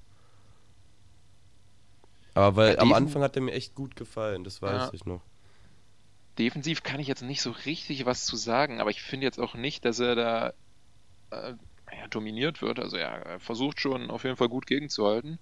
[2.35, 4.91] Aber weil ja, am Anfang hat er mir echt gut gefallen, das weiß ja.
[4.93, 5.23] ich noch.
[6.39, 9.55] Defensiv kann ich jetzt nicht so richtig was zu sagen, aber ich finde jetzt auch
[9.55, 10.49] nicht, dass er da
[11.31, 11.55] äh,
[11.93, 12.79] ja, dominiert wird.
[12.79, 15.39] Also er versucht schon auf jeden Fall gut gegenzuhalten.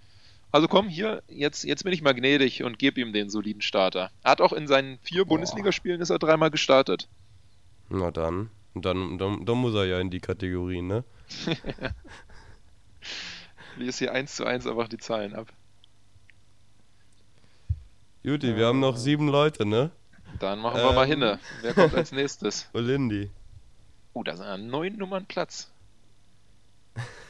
[0.50, 4.10] Also komm, hier, jetzt, jetzt bin ich mal gnädig und gebe ihm den soliden Starter.
[4.22, 5.34] Er hat auch in seinen vier Boah.
[5.34, 7.08] Bundesligaspielen ist er dreimal gestartet.
[7.90, 8.50] Na dann.
[8.74, 11.04] Dann, dann, dann muss er ja in die Kategorie, ne?
[13.76, 15.52] Lies hier eins zu eins einfach die Zahlen ab.
[18.28, 19.90] Juti, wir haben noch sieben Leute, ne?
[20.38, 21.38] Dann machen wir ähm, mal hinne.
[21.62, 22.68] Wer kommt als nächstes?
[22.74, 23.30] Olindi.
[24.12, 25.72] Oh, da sind ja neun Nummern Platz.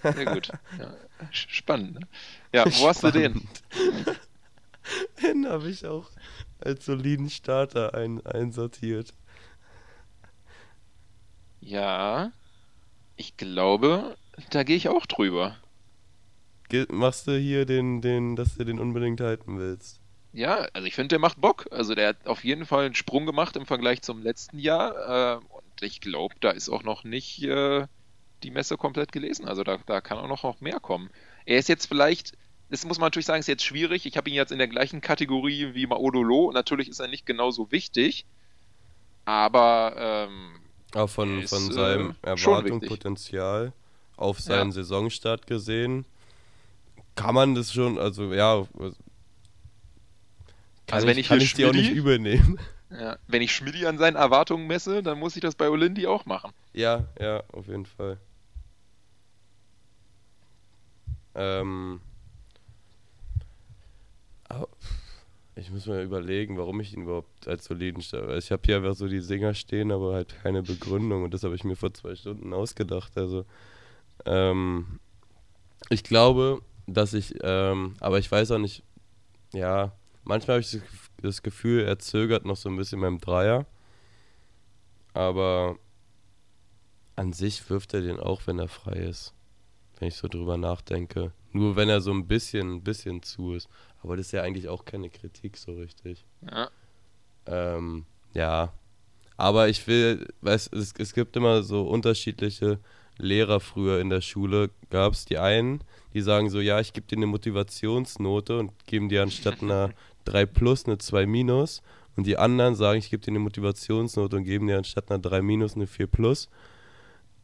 [0.03, 0.51] Sehr gut.
[0.79, 0.93] Ja,
[1.31, 2.09] spannend, ne?
[2.53, 2.89] Ja, wo spannend.
[2.89, 3.49] hast du den?
[5.23, 6.11] den habe ich auch
[6.59, 9.15] als soliden Starter ein, einsortiert.
[11.61, 12.33] Ja,
[13.15, 14.17] ich glaube,
[14.51, 15.57] da gehe ich auch drüber.
[16.69, 19.98] Ge machst du hier den, den, dass du den unbedingt halten willst?
[20.33, 21.67] Ja, also ich finde, der macht Bock.
[21.71, 25.37] Also der hat auf jeden Fall einen Sprung gemacht im Vergleich zum letzten Jahr.
[25.37, 27.87] Äh, und ich glaube, da ist auch noch nicht äh,
[28.43, 29.47] die Messe komplett gelesen.
[29.49, 31.11] Also da, da kann auch noch mehr kommen.
[31.47, 32.33] Er ist jetzt vielleicht,
[32.71, 34.07] das muss man natürlich sagen, ist jetzt schwierig.
[34.07, 36.53] Ich habe ihn jetzt in der gleichen Kategorie wie Maodolo.
[36.53, 38.27] Natürlich ist er nicht genauso wichtig.
[39.25, 40.61] Aber ähm,
[40.95, 43.73] auch von, ist, von seinem äh, Erwartungspotenzial
[44.17, 44.73] auf seinen ja.
[44.73, 46.05] Saisonstart gesehen,
[47.15, 48.67] kann man das schon, also ja,
[50.91, 52.59] also wenn ich, kann ich die auch nicht übernehmen.
[52.91, 56.25] Ja, wenn ich Schmidti an seinen Erwartungen messe, dann muss ich das bei Olindi auch
[56.25, 56.53] machen.
[56.73, 58.19] Ja, ja, auf jeden Fall.
[61.35, 62.01] Ähm,
[65.55, 68.39] ich muss mir überlegen, warum ich ihn überhaupt als soliden stelle.
[68.39, 71.55] Ich habe hier einfach so die Singer stehen, aber halt keine Begründung und das habe
[71.55, 73.17] ich mir vor zwei Stunden ausgedacht.
[73.17, 73.45] Also,
[74.25, 75.01] ähm,
[75.91, 78.83] ich glaube, dass ich, ähm, aber ich weiß auch nicht,
[79.53, 79.93] ja,
[80.29, 80.79] Manchmal habe ich
[81.23, 83.65] das Gefühl, er zögert noch so ein bisschen beim Dreier.
[85.15, 85.79] Aber
[87.17, 89.33] an sich wirft er den auch, wenn er frei ist.
[89.99, 91.33] Wenn ich so drüber nachdenke.
[91.53, 93.71] Nur wenn er so ein bisschen, ein bisschen zu ist.
[94.03, 96.27] Aber das ist ja eigentlich auch keine Kritik so richtig.
[96.43, 96.69] Ja.
[97.47, 98.75] Ähm, ja.
[99.39, 102.81] Aber ich will, weißt, es, es gibt immer so unterschiedliche
[103.17, 104.69] Lehrer früher in der Schule.
[104.91, 109.09] Gab es die einen, die sagen so, ja, ich gebe dir eine Motivationsnote und geben
[109.09, 109.95] dir anstatt einer
[110.29, 111.83] 3 plus eine 2 minus
[112.17, 115.43] und die anderen sagen, ich gebe dir eine Motivationsnote und geben dir anstatt einer 3
[115.43, 116.49] minus eine 4 plus.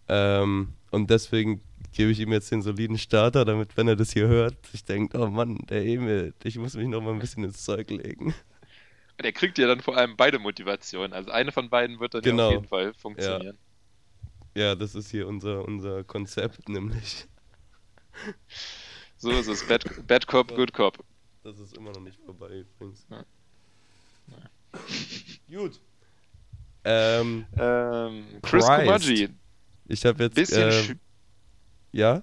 [0.08, 4.28] Ähm, und deswegen gebe ich ihm jetzt den soliden Starter, damit, wenn er das hier
[4.28, 7.64] hört, ich denke, oh Mann, der Emil, ich muss mich noch mal ein bisschen ins
[7.64, 8.34] Zeug legen.
[9.22, 11.12] Der kriegt ja dann vor allem beide Motivationen.
[11.12, 12.42] Also eine von beiden wird dann genau.
[12.42, 13.58] ja auf jeden Fall funktionieren.
[14.54, 14.62] Ja.
[14.62, 17.26] ja, das ist hier unser, unser Konzept, nämlich.
[19.16, 19.66] So ist es.
[19.66, 21.04] Bad, Bad Cop, Good Cop.
[21.44, 23.06] Das ist immer noch nicht vorbei übrigens.
[23.10, 23.24] Ja.
[25.48, 25.78] Gut.
[26.84, 29.28] Ähm, ähm, Chris Kumaji.
[29.86, 30.34] Ich habe jetzt.
[30.34, 30.96] Bisschen äh,
[31.92, 32.22] ja?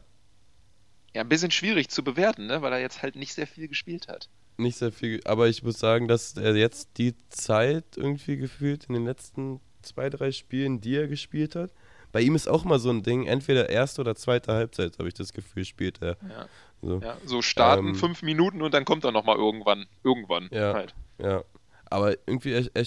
[1.14, 2.62] Ja, ein bisschen schwierig zu bewerten, ne?
[2.64, 4.28] weil er jetzt halt nicht sehr viel gespielt hat.
[4.58, 8.94] Nicht sehr viel, aber ich muss sagen, dass er jetzt die Zeit irgendwie gefühlt in
[8.94, 11.72] den letzten zwei, drei Spielen, die er gespielt hat,
[12.12, 15.14] bei ihm ist auch mal so ein Ding, entweder erste oder zweite Halbzeit, habe ich
[15.14, 16.18] das Gefühl, spielt er.
[16.30, 16.48] Ja.
[16.82, 19.86] So, ja, so starten ähm, fünf Minuten und dann kommt er nochmal irgendwann.
[20.04, 20.96] Irgendwann ja, halt.
[21.20, 21.44] Ja.
[21.86, 22.86] Aber irgendwie, er, er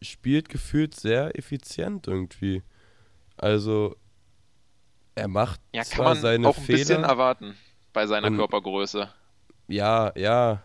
[0.00, 2.62] spielt gefühlt sehr effizient irgendwie.
[3.36, 3.96] Also,
[5.14, 7.56] er macht ja, zwar kann man seine auch ein Fehler, bisschen erwarten
[7.92, 9.08] bei seiner und, Körpergröße.
[9.68, 10.62] Ja, ja.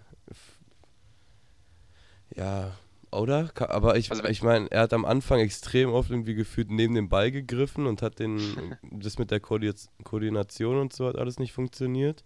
[2.35, 2.71] Ja,
[3.11, 3.51] oder?
[3.55, 7.09] Aber ich, also, ich meine, er hat am Anfang extrem oft irgendwie gefühlt neben den
[7.09, 8.39] Ball gegriffen und hat den,
[8.83, 12.23] das mit der Koordination und so hat alles nicht funktioniert.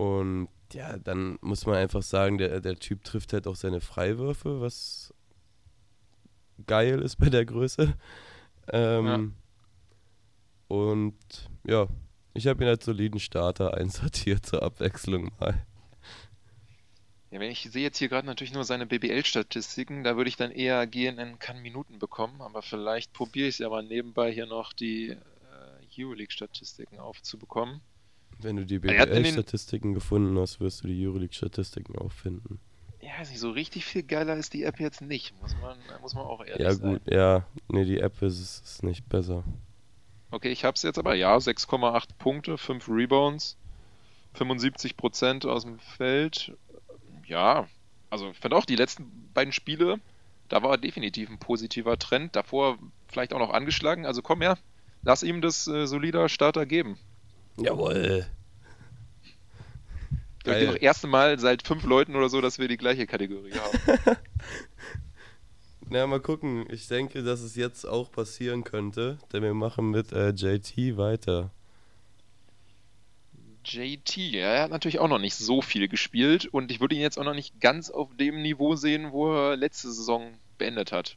[0.00, 4.62] Und ja, dann muss man einfach sagen, der, der Typ trifft halt auch seine Freiwürfe,
[4.62, 5.12] was
[6.66, 7.94] geil ist bei der Größe.
[8.72, 10.74] Ähm, ja.
[10.74, 11.86] Und ja,
[12.32, 15.66] ich habe ihn als soliden Starter einsortiert zur Abwechslung mal.
[17.30, 20.50] Ja, wenn ich sehe jetzt hier gerade natürlich nur seine BBL-Statistiken, da würde ich dann
[20.50, 24.46] eher gehen in kann Minuten bekommen, aber vielleicht probiere ich es ja mal nebenbei hier
[24.46, 25.18] noch die äh,
[26.02, 27.82] Euroleague-Statistiken aufzubekommen.
[28.42, 32.58] Wenn du die BBL-Statistiken gefunden hast, wirst du die Euroleague-Statistiken auch finden.
[33.00, 36.14] Ja, ja, nicht so richtig viel geiler ist die App jetzt nicht, muss man, muss
[36.14, 36.92] man auch ehrlich Ja, sein.
[36.94, 37.46] gut, ja.
[37.68, 39.44] Nee, die App ist, ist nicht besser.
[40.30, 43.56] Okay, ich hab's jetzt aber, ja, 6,8 Punkte, 5 Rebounds,
[44.36, 46.52] 75% aus dem Feld.
[47.26, 47.68] Ja,
[48.10, 49.98] also ich fand auch die letzten beiden Spiele,
[50.48, 52.36] da war definitiv ein positiver Trend.
[52.36, 54.04] Davor vielleicht auch noch angeschlagen.
[54.04, 54.58] Also komm her,
[55.02, 56.98] lass ihm das äh, solider Starter geben.
[57.60, 58.26] Jawohl.
[60.44, 60.62] Das Geil.
[60.62, 64.16] ist das erste Mal seit fünf Leuten oder so, dass wir die gleiche Kategorie haben.
[65.90, 66.66] Na, mal gucken.
[66.70, 71.50] Ich denke, dass es jetzt auch passieren könnte, denn wir machen mit äh, JT weiter.
[73.64, 77.02] JT, ja, er hat natürlich auch noch nicht so viel gespielt und ich würde ihn
[77.02, 81.16] jetzt auch noch nicht ganz auf dem Niveau sehen, wo er letzte Saison beendet hat.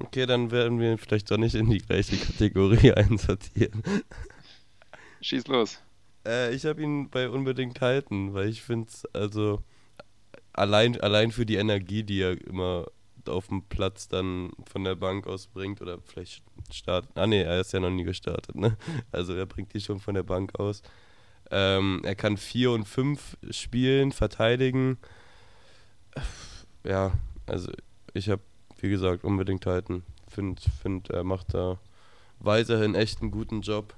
[0.00, 3.82] Okay, dann werden wir ihn vielleicht doch nicht in die gleiche Kategorie einsortieren.
[5.24, 5.80] Schieß los.
[6.26, 9.62] Äh, ich habe ihn bei unbedingt halten, weil ich finde es, also
[10.52, 12.88] allein, allein für die Energie, die er immer
[13.26, 17.10] auf dem Platz dann von der Bank aus bringt oder vielleicht startet.
[17.14, 18.76] Ah ne, er ist ja noch nie gestartet, ne?
[19.12, 20.82] Also er bringt die schon von der Bank aus.
[21.50, 24.98] Ähm, er kann 4 und 5 spielen, verteidigen.
[26.84, 27.12] Ja,
[27.46, 27.72] also
[28.12, 28.42] ich habe,
[28.76, 30.04] wie gesagt, unbedingt halten.
[30.28, 31.78] Finde, find, er macht da
[32.40, 33.94] weiterhin echt einen guten Job.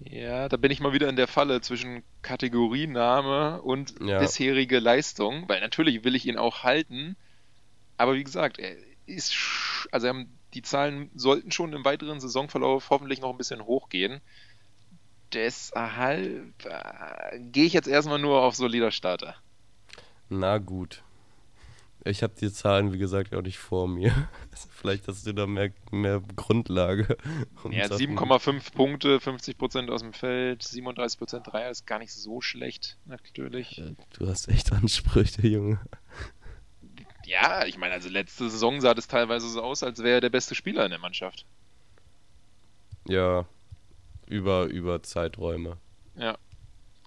[0.00, 4.18] Ja, da bin ich mal wieder in der Falle zwischen Kategoriename und Ja.
[4.18, 7.16] bisherige Leistung, weil natürlich will ich ihn auch halten,
[7.96, 10.12] aber wie gesagt, er ist, sch- also
[10.54, 14.20] die Zahlen sollten schon im weiteren Saisonverlauf hoffentlich noch ein bisschen hochgehen.
[15.32, 19.36] Deshalb äh, gehe ich jetzt erstmal nur auf solider Starter.
[20.30, 21.02] Na gut.
[22.04, 24.12] Ich habe die Zahlen, wie gesagt, auch nicht vor mir.
[24.52, 27.16] Also Vielleicht hast du da mehr, mehr Grundlage.
[27.62, 32.96] um Sachen- 7,5 Punkte, 50% aus dem Feld, 37% Dreier ist gar nicht so schlecht,
[33.04, 33.78] natürlich.
[33.78, 35.78] Äh, Du hast echt Ansprüche, Junge.
[37.26, 40.30] Ja, ich meine, also letzte Saison sah das teilweise so aus, als wäre er der
[40.30, 41.44] beste Spieler in der Mannschaft.
[43.06, 43.46] Ja,
[44.26, 45.76] über, über Zeiträume.
[46.16, 46.38] Ja.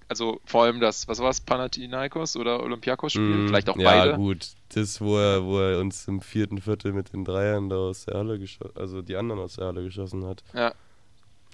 [0.08, 3.38] Also vor allem das, was war es, Panathinaikos oder Olympiakos-Spiel?
[3.44, 4.16] Mm, Vielleicht auch ja, beide.
[4.16, 4.50] gut.
[4.70, 8.16] Das, wo er, wo er uns im vierten Viertel mit den Dreiern da aus der
[8.18, 10.44] Halle geschossen, also die anderen aus der Halle geschossen hat.
[10.54, 10.74] Ja.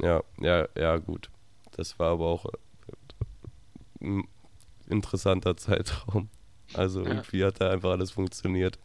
[0.01, 1.29] Ja, ja, ja, gut.
[1.75, 4.27] Das war aber auch äh, ein
[4.87, 6.29] interessanter Zeitraum.
[6.73, 7.07] Also Ja.
[7.07, 8.79] irgendwie hat da einfach alles funktioniert.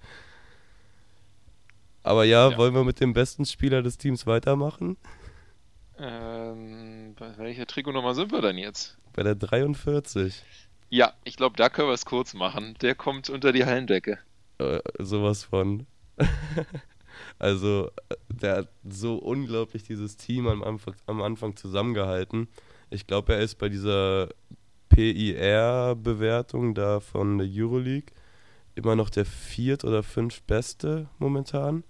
[2.02, 2.56] Aber ja, Ja.
[2.58, 4.96] wollen wir mit dem besten Spieler des Teams weitermachen?
[5.98, 8.98] Ähm, bei welcher Trikotnummer sind wir denn jetzt?
[9.12, 10.42] Bei der 43.
[10.90, 12.74] Ja, ich glaube, da können wir es kurz machen.
[12.80, 14.18] Der kommt unter die Hallendecke.
[14.58, 15.86] Äh, sowas von.
[17.38, 22.48] also, äh, der hat so unglaublich dieses Team am Anfang, am Anfang zusammengehalten.
[22.90, 24.28] Ich glaube, er ist bei dieser
[24.88, 28.12] PIR-Bewertung da von der Euroleague
[28.74, 31.84] immer noch der viert oder fünf beste momentan.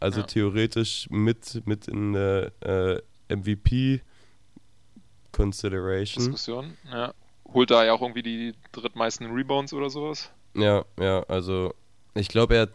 [0.00, 0.26] Also Ja.
[0.26, 6.24] theoretisch mit, mit in der äh, MVP-Consideration.
[6.24, 6.76] Diskussion.
[6.90, 7.14] Ja.
[7.52, 10.30] Holt da ja auch irgendwie die drittmeisten Rebounds oder sowas.
[10.54, 11.74] Ja, ja, also
[12.14, 12.72] ich glaube, er hat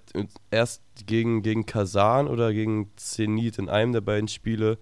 [0.51, 4.77] erst gegen, gegen Kasan oder gegen Zenit in einem der beiden Spiele,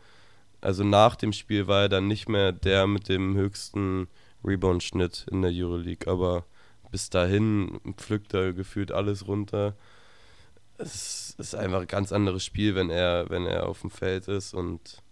[0.62, 4.08] also nach dem Spiel war er dann nicht mehr der mit dem höchsten
[4.44, 6.46] Rebound-Schnitt in der Euroleague, aber
[6.92, 9.76] bis dahin pflückt er gefühlt alles runter.
[10.78, 14.54] Es ist einfach ein ganz anderes Spiel, wenn er, wenn er auf dem Feld ist
[14.54, 15.04] und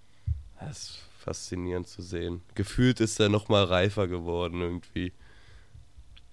[0.59, 2.41] es ist faszinierend zu sehen.
[2.55, 5.11] Gefühlt ist er nochmal reifer geworden irgendwie.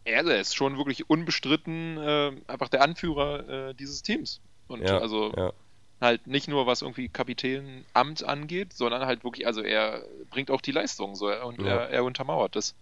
[0.06, 4.40] Ja, also er ist schon wirklich unbestritten äh, einfach der Anführer äh, dieses Teams.
[4.68, 5.52] Und Ja, also ja.
[6.00, 10.72] halt nicht nur was irgendwie Kapitänamt angeht, sondern halt wirklich, also er bringt auch die
[10.72, 11.66] Leistung so und Ja.
[11.68, 12.74] er, er untermauert das.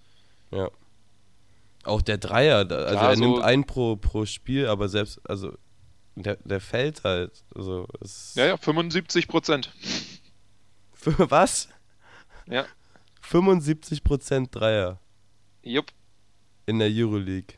[0.50, 0.70] Ja.
[1.85, 2.74] Auch der Dreier, also
[3.05, 5.53] er so- nimmt einen pro, pro Spiel, aber selbst, also
[6.16, 7.33] der, der fällt halt.
[7.55, 7.87] Also
[8.35, 9.70] Ja, ja, 75 Prozent.
[11.00, 11.68] Für was?
[12.46, 12.66] Ja.
[13.22, 14.98] 75% Dreier
[15.62, 15.92] Jupp.
[16.66, 17.57] in der Euroleague.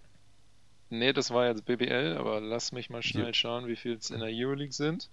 [0.90, 3.34] Nee, das war jetzt BBL, aber lass mich mal schnell Ja.
[3.34, 5.08] schauen, wie viel es in der Euroleague sind.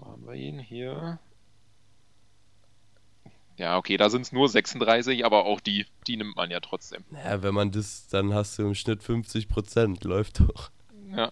[0.00, 1.18] Haben wir ihn hier?
[3.56, 7.04] Ja, okay, da sind es nur 36, aber auch die, die nimmt man ja trotzdem.
[7.12, 10.70] Ja, wenn man das, dann hast du im Schnitt 50%, läuft doch.
[11.10, 11.30] Ja.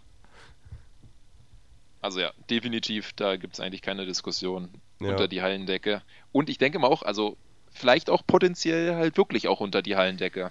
[2.00, 4.68] Also ja, definitiv, da gibt es eigentlich keine Diskussion
[5.04, 5.10] Ja.
[5.10, 6.02] unter die Hallendecke.
[6.32, 7.36] Und ich denke mal auch, also
[7.70, 10.50] vielleicht auch potenziell halt wirklich auch unter die Hallendecke.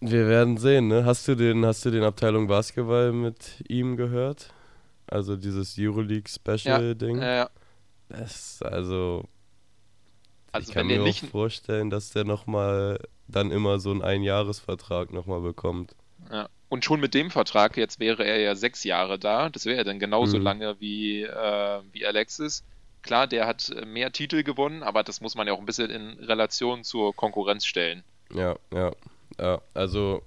[0.00, 1.04] Wir werden sehen, ne?
[1.04, 4.52] Hast du den, hast du den Abteilung Basketball mit ihm gehört?
[5.06, 7.20] Also dieses Euroleague Special Ding?
[7.20, 7.50] Ja, ja.
[8.08, 9.28] Das, also,
[10.50, 12.98] Also ich kann mir auch nicht, vorstellen, dass der nochmal
[13.28, 15.94] dann immer so einen Einjahresvertrag nochmal bekommt.
[16.30, 16.48] Ja.
[16.72, 19.84] Und schon mit dem Vertrag, jetzt wäre er ja sechs Jahre da, das wäre ja
[19.84, 20.42] dann genauso mhm.
[20.42, 22.64] lange wie, äh, wie Alexis.
[23.02, 26.12] Klar, der hat mehr Titel gewonnen, aber das muss man ja auch ein bisschen in
[26.24, 28.02] Relation zur Konkurrenz stellen.
[28.32, 28.90] Ja, ja,
[29.38, 29.60] ja.
[29.74, 30.22] Also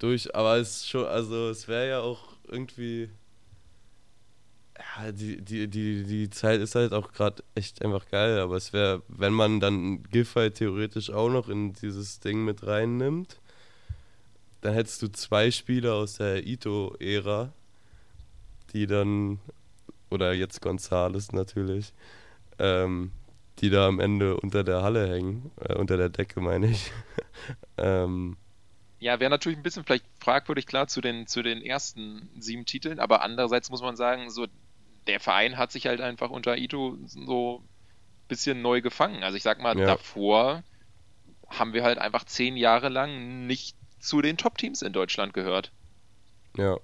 [0.00, 3.08] durch, aber es schon, also es wäre ja auch irgendwie.
[4.76, 8.72] Ja, die, die, die, die Zeit ist halt auch gerade echt einfach geil, aber es
[8.72, 13.38] wäre, wenn man dann Giffey theoretisch auch noch in dieses Ding mit reinnimmt,
[14.66, 17.52] dann hättest du zwei Spieler aus der Ito-Ära,
[18.72, 19.38] die dann,
[20.10, 21.92] oder jetzt Gonzales natürlich,
[22.58, 23.12] ähm,
[23.60, 26.90] die da am Ende unter der Halle hängen, äh, unter der Decke meine ich.
[27.78, 28.36] ähm,
[28.98, 32.98] ja, wäre natürlich ein bisschen vielleicht fragwürdig, klar, zu den, zu den ersten sieben Titeln,
[32.98, 34.46] aber andererseits muss man sagen, so
[35.06, 39.22] der Verein hat sich halt einfach unter Ito so ein bisschen neu gefangen.
[39.22, 39.86] Also ich sag mal, ja.
[39.86, 40.64] davor
[41.48, 43.76] haben wir halt einfach zehn Jahre lang nicht
[44.06, 45.72] zu den Top-Teams in Deutschland gehört.
[46.56, 46.78] Ja.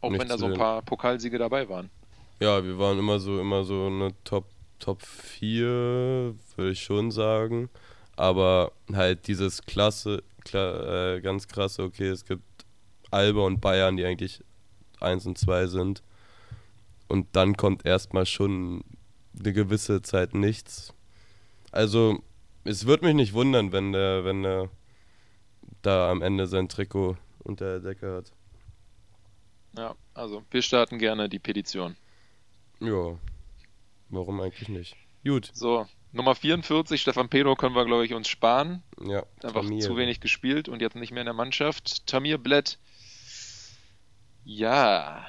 [0.00, 1.90] Auch wenn da so ein paar Pokalsiege dabei waren.
[2.40, 4.46] Ja, wir waren immer so, immer so eine Top,
[4.78, 7.68] Top 4, würde ich schon sagen.
[8.14, 12.42] Aber halt dieses klasse, klar, äh, ganz krasse, okay, es gibt
[13.10, 14.42] Alba und Bayern, die eigentlich
[15.00, 16.02] 1 und 2 sind.
[17.08, 18.84] Und dann kommt erstmal schon
[19.38, 20.92] eine gewisse Zeit nichts.
[21.72, 22.22] Also,
[22.64, 24.68] es würde mich nicht wundern, wenn der, wenn der
[25.88, 28.32] da am Ende sein Trikot unter der Decke hat.
[29.76, 31.96] Ja, also wir starten gerne die Petition.
[32.80, 33.16] Ja,
[34.08, 34.96] warum eigentlich nicht?
[35.24, 35.50] Gut.
[35.52, 38.82] So, Nummer 44, Stefan Pedro können wir, glaube ich, uns sparen.
[39.02, 39.24] Ja.
[39.42, 39.80] Einfach Tamir.
[39.80, 42.06] zu wenig gespielt und jetzt nicht mehr in der Mannschaft.
[42.06, 42.78] Tamir Blett.
[44.44, 45.26] Ja,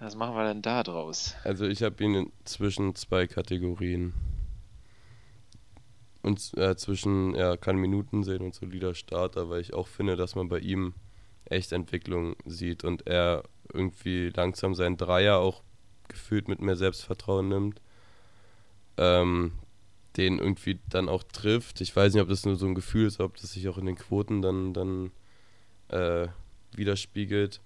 [0.00, 1.34] was machen wir denn da draus?
[1.44, 4.14] Also ich habe ihn zwischen zwei Kategorien.
[6.26, 10.34] Und äh, zwischen, er kann Minuten sehen und solider Starter, weil ich auch finde, dass
[10.34, 10.92] man bei ihm
[11.44, 15.62] echt Entwicklung sieht und er irgendwie langsam seinen Dreier auch
[16.08, 17.80] gefühlt mit mehr Selbstvertrauen nimmt.
[18.96, 19.52] Ähm,
[20.16, 21.80] den irgendwie dann auch trifft.
[21.80, 23.86] Ich weiß nicht, ob das nur so ein Gefühl ist, ob das sich auch in
[23.86, 25.12] den Quoten dann, dann
[25.90, 26.26] äh,
[26.72, 27.60] widerspiegelt.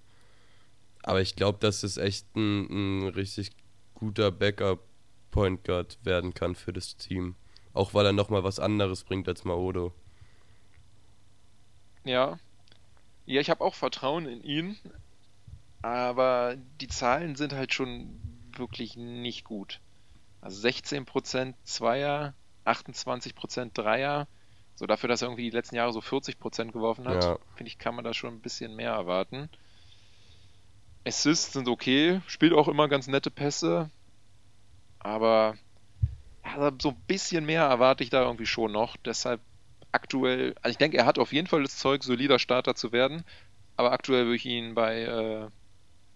[1.01, 3.53] Aber ich glaube, dass es echt ein, ein richtig
[3.95, 7.33] guter Backup-Point Guard werden kann für das Team.
[7.73, 9.93] Auch weil er nochmal was anderes bringt als Maodo.
[12.03, 12.39] Ja.
[13.25, 14.77] Ja, ich habe auch Vertrauen in ihn.
[15.81, 18.19] Aber die Zahlen sind halt schon
[18.55, 19.79] wirklich nicht gut.
[20.41, 22.33] Also 16% Zweier,
[22.65, 24.27] 28% Dreier.
[24.75, 27.37] So dafür, dass er irgendwie die letzten Jahre so 40% geworfen hat, ja.
[27.55, 29.49] finde ich, kann man da schon ein bisschen mehr erwarten.
[31.05, 33.89] Assists sind okay, spielt auch immer ganz nette Pässe,
[34.99, 35.55] aber
[36.45, 38.97] ja, so ein bisschen mehr erwarte ich da irgendwie schon noch.
[38.97, 39.41] Deshalb
[39.91, 43.23] aktuell, also ich denke, er hat auf jeden Fall das Zeug, solider Starter zu werden,
[43.75, 45.47] aber aktuell würde ich ihn bei äh,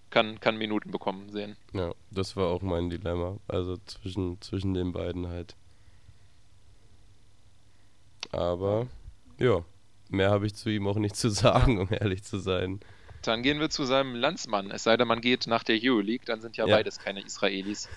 [0.10, 1.58] kann, kann Minuten bekommen sehen.
[1.74, 3.38] Ja, das war auch mein Dilemma.
[3.48, 5.56] Also zwischen, zwischen den beiden halt.
[8.32, 8.88] Aber
[9.40, 9.64] ja,
[10.10, 12.80] mehr habe ich zu ihm auch nicht zu sagen, um ehrlich zu sein.
[13.24, 14.72] Dann gehen wir zu seinem Landsmann.
[14.72, 16.78] Es sei denn, man geht nach der Euroleague, dann sind ja, ja.
[16.78, 17.90] beides keine Israelis.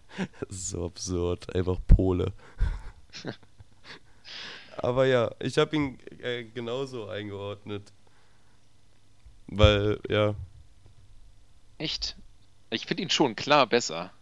[0.48, 2.32] so absurd, einfach Pole.
[4.76, 7.92] Aber ja, ich habe ihn äh, genauso eingeordnet.
[9.46, 10.34] Weil, ja.
[11.78, 12.16] Echt?
[12.70, 14.12] Ich finde ihn schon klar besser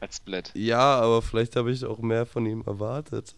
[0.00, 0.50] als Split.
[0.54, 3.34] Ja, aber vielleicht habe ich auch mehr von ihm erwartet.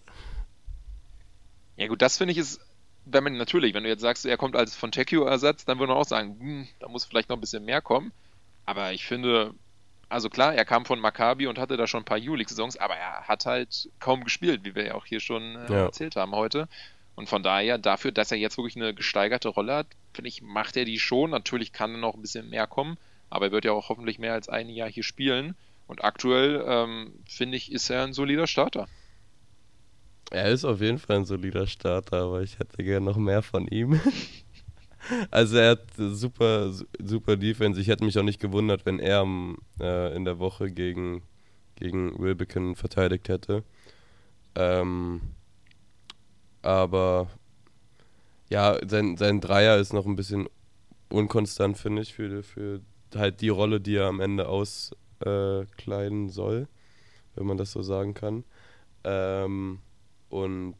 [1.77, 2.61] Ja gut, das finde ich ist,
[3.05, 6.01] wenn man natürlich, wenn du jetzt sagst, er kommt als von Fontecchio-Ersatz, dann würde man
[6.01, 8.13] auch sagen, hm, da muss vielleicht noch ein bisschen mehr kommen.
[8.65, 9.55] Aber ich finde,
[10.09, 13.27] also klar, er kam von Maccabi und hatte da schon ein paar Euroleague-Saisons, aber er
[13.27, 15.85] hat halt kaum gespielt, wie wir ja auch hier schon äh, ja.
[15.87, 16.69] erzählt haben heute.
[17.17, 20.77] Und von daher, dafür, dass er jetzt wirklich eine gesteigerte Rolle hat, finde ich, macht
[20.77, 21.31] er die schon.
[21.31, 22.99] Natürlich kann noch ein bisschen mehr kommen,
[23.31, 25.57] aber er wird ja auch hoffentlich mehr als ein Jahr hier spielen.
[25.87, 28.87] Und aktuell, ähm, finde ich, ist er ein solider Starter.
[30.31, 33.67] Er ist auf jeden Fall ein solider Starter, aber ich hätte gerne noch mehr von
[33.69, 34.01] ihm.
[35.31, 37.81] also er hat super, super Defense.
[37.81, 39.27] Ich hätte mich auch nicht gewundert, wenn er
[39.81, 41.23] äh, in der Woche gegen,
[41.77, 43.65] gegen Wilbekin verteidigt hätte.
[44.55, 45.21] Ähm,
[46.63, 47.29] aber
[48.51, 50.49] ja, sein, sein Dreier ist noch ein bisschen
[51.09, 52.81] unkonstant, finde ich, für, für
[53.15, 56.69] halt die Rolle, die er am Ende auskleiden äh, soll,
[57.35, 58.45] wenn man das so sagen kann.
[59.05, 59.81] Ähm,
[60.29, 60.75] und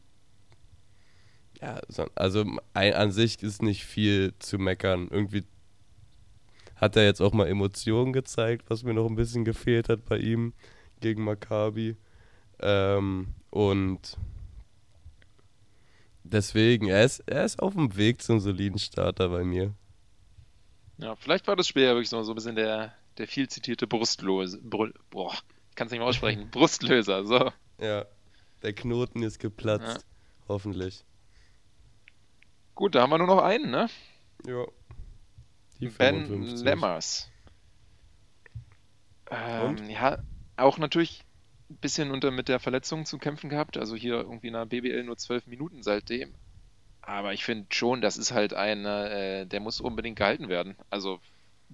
[1.61, 1.79] ja,
[2.15, 5.07] also ein, an sich ist nicht viel zu meckern.
[5.09, 5.43] Irgendwie
[6.75, 10.17] hat er jetzt auch mal Emotionen gezeigt, was mir noch ein bisschen gefehlt hat bei
[10.17, 10.53] ihm
[10.99, 11.95] gegen Maccabi.
[12.59, 14.17] Ähm, und
[16.23, 19.73] deswegen, er ist, er ist auf dem Weg zum soliden Starter bei mir.
[20.99, 23.87] Ja, vielleicht war das Spiel ja wirklich so, so ein bisschen der, der viel zitierte
[23.87, 24.59] Brustlose.
[24.61, 25.33] Br boah,
[25.69, 26.49] ich kann es nicht mehr aussprechen.
[26.51, 27.51] Brustlöser, so.
[27.79, 28.05] Ja,
[28.63, 29.97] der Knoten ist geplatzt.
[29.97, 30.47] Ja.
[30.47, 31.03] Hoffentlich.
[32.77, 33.89] Gut, da haben wir nur noch einen, ne?
[34.45, 34.63] Ja.
[35.79, 36.63] Die Ben 55.
[36.63, 37.27] Lemmers.
[39.31, 40.19] Ähm, ja,
[40.57, 41.23] auch natürlich
[41.71, 43.77] ein bisschen unter mit der Verletzung zu kämpfen gehabt.
[43.77, 46.35] Also hier irgendwie in der BBL nur zwölf Minuten seitdem.
[47.01, 50.75] Aber ich finde schon, das ist halt einer, äh, der muss unbedingt gehalten werden.
[50.91, 51.19] Also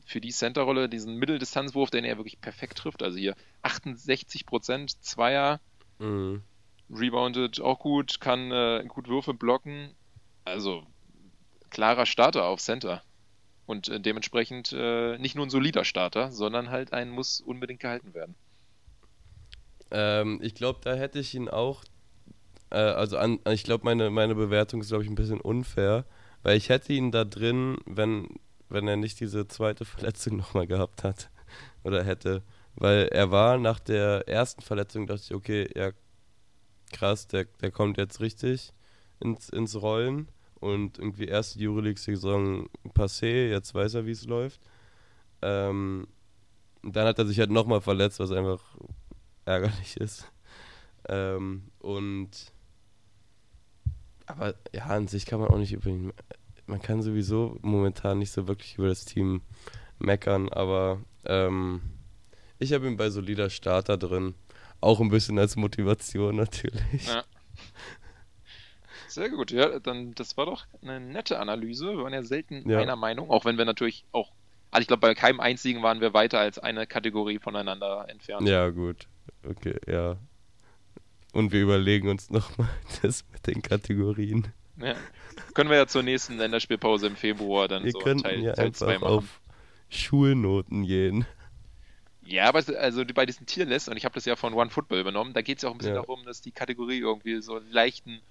[0.05, 3.03] für die Centerrolle, diesen Mitteldistanzwurf, den er wirklich perfekt trifft.
[3.03, 5.59] Also hier 68%, Zweier,
[5.99, 6.43] Mhm.
[6.89, 9.93] rebounded auch gut, kann äh, gut Würfe blocken.
[10.45, 10.87] Also
[11.73, 13.03] klarer Starter auf Center.
[13.65, 18.13] Und äh, dementsprechend äh, nicht nur ein solider Starter, sondern halt ein muss unbedingt gehalten
[18.13, 18.35] werden.
[19.91, 21.83] Ähm, ich glaube, da hätte ich ihn auch.
[22.69, 26.05] Äh, also, an, ich glaube, meine, meine Bewertung ist, glaube ich, ein bisschen unfair.
[26.43, 28.27] Weil ich hätte ihn da drin, wenn,
[28.69, 31.29] wenn er nicht diese zweite Verletzung nochmal gehabt hat.
[31.83, 32.43] Oder hätte.
[32.75, 35.91] Weil er war nach der ersten Verletzung, dachte ich, okay, ja,
[36.91, 38.73] krass, der, der kommt jetzt richtig
[39.19, 40.27] ins, ins Rollen.
[40.63, 44.61] Und irgendwie erste Euroleague-Saison passé, jetzt weiß er, wie es läuft.
[45.41, 46.07] Ähm,
[46.83, 48.61] dann hat er sich halt nochmal verletzt, was einfach
[49.43, 50.31] ärgerlich ist.
[51.09, 52.53] Ähm, und
[54.25, 56.13] aber ja, an sich kann man auch nicht über ihn.
[56.65, 59.41] Man kann sowieso momentan nicht so wirklich über das Team
[59.99, 61.81] meckern, aber ähm,
[62.57, 64.33] ich habe ihn bei solider Starter drin.
[64.79, 67.05] Auch ein bisschen als Motivation natürlich.
[67.07, 67.25] Ja.
[69.13, 71.91] Sehr gut, ja, dann das war doch eine nette Analyse.
[71.95, 72.79] Wir waren ja selten Ja.
[72.79, 74.31] einer Meinung, auch wenn wir natürlich auch,
[74.71, 78.47] also ich glaube, bei keinem einzigen waren wir weiter als eine Kategorie voneinander entfernt.
[78.47, 79.07] Ja, gut.
[79.47, 80.17] Okay, ja.
[81.33, 82.69] Und wir überlegen uns nochmal
[83.01, 84.47] das mit den Kategorien.
[84.77, 84.95] Ja.
[85.53, 88.71] Können wir ja zur nächsten Länderspielpause im Februar dann Wir so könnten Teil, ja Teil
[88.71, 89.41] 2 einfach auf
[89.89, 91.25] Schulnoten gehen.
[92.25, 95.33] Ja, aber also bei diesen Tierlists, und ich habe das ja von One Football übernommen,
[95.33, 96.01] da geht es ja auch ein bisschen Ja.
[96.01, 98.21] darum, dass die Kategorie irgendwie so einen leichten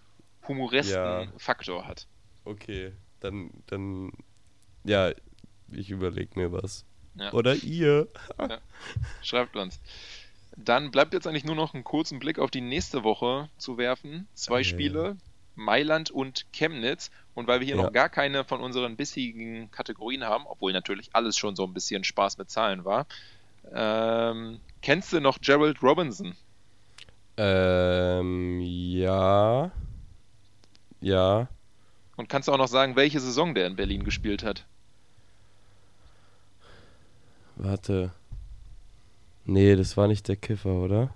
[0.49, 1.26] humoresken Ja.
[1.38, 2.07] Faktor hat.
[2.45, 4.12] Okay, dann, dann,
[4.84, 5.12] ja,
[5.70, 6.84] ich überlege mir was.
[7.14, 7.32] Ja.
[7.32, 8.09] Oder ihr.
[9.22, 9.80] Schreibt uns.
[10.57, 14.28] Dann bleibt jetzt eigentlich nur noch einen kurzen Blick auf die nächste Woche zu werfen.
[14.34, 15.16] Zwei ja, Spiele,
[15.55, 17.11] Mailand und Chemnitz.
[17.34, 17.82] Und weil wir hier Ja.
[17.82, 22.05] noch gar keine von unseren bisherigen Kategorien haben, obwohl natürlich alles schon so ein bisschen
[22.05, 23.07] Spaß mit Zahlen war,
[23.72, 26.34] ähm, kennst du noch Gerald Robinson?
[27.38, 29.70] Ähm, ja.
[31.03, 31.49] Ja.
[32.17, 34.67] Und kannst du auch noch sagen, welche Saison der in Berlin gespielt hat?
[37.57, 38.13] Warte.
[39.45, 41.15] Nee, das war nicht der Kiffer, oder?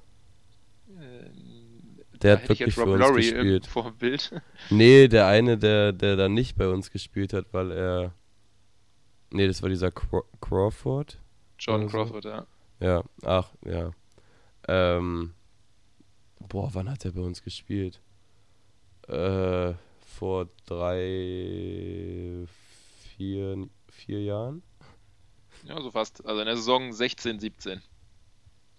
[0.99, 3.66] Ähm, Der hat wirklich für Rob uns im- gespielt.
[3.66, 4.32] vor dem Bild.
[4.70, 8.12] Nee, der eine, der, der dann nicht bei uns gespielt hat, weil er.
[9.30, 11.18] Nee, das war dieser Craw Crawford.
[11.59, 11.97] John so.
[11.97, 12.47] Crawford, ja.
[12.80, 13.91] Ja, ach, ja.
[14.68, 15.32] Ähm.
[16.49, 18.01] Boah, wann hat er bei uns gespielt?
[19.09, 19.74] Äh,
[20.07, 22.46] vor drei,
[23.16, 24.62] vier, vier Jahren?
[25.64, 26.24] Ja, so fast.
[26.26, 27.82] Also in der Saison 16, 17.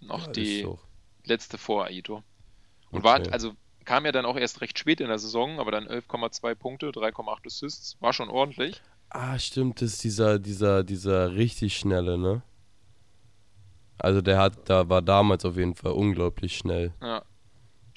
[0.02, 0.86] Noch Ja, die doch-
[1.26, 2.24] letzte vor Aito.
[2.92, 3.32] Und war, Okay.
[3.32, 3.54] also
[3.86, 7.46] kam ja dann auch erst recht spät in der Saison, aber dann 11,2 Punkte, 3,8
[7.48, 8.82] Assists, war schon ordentlich.
[9.10, 12.42] Ah, stimmt, das ist dieser, dieser, dieser richtig schnelle, ne?
[13.98, 16.94] Also der hat, da war damals auf jeden Fall unglaublich schnell.
[17.02, 17.24] Ja.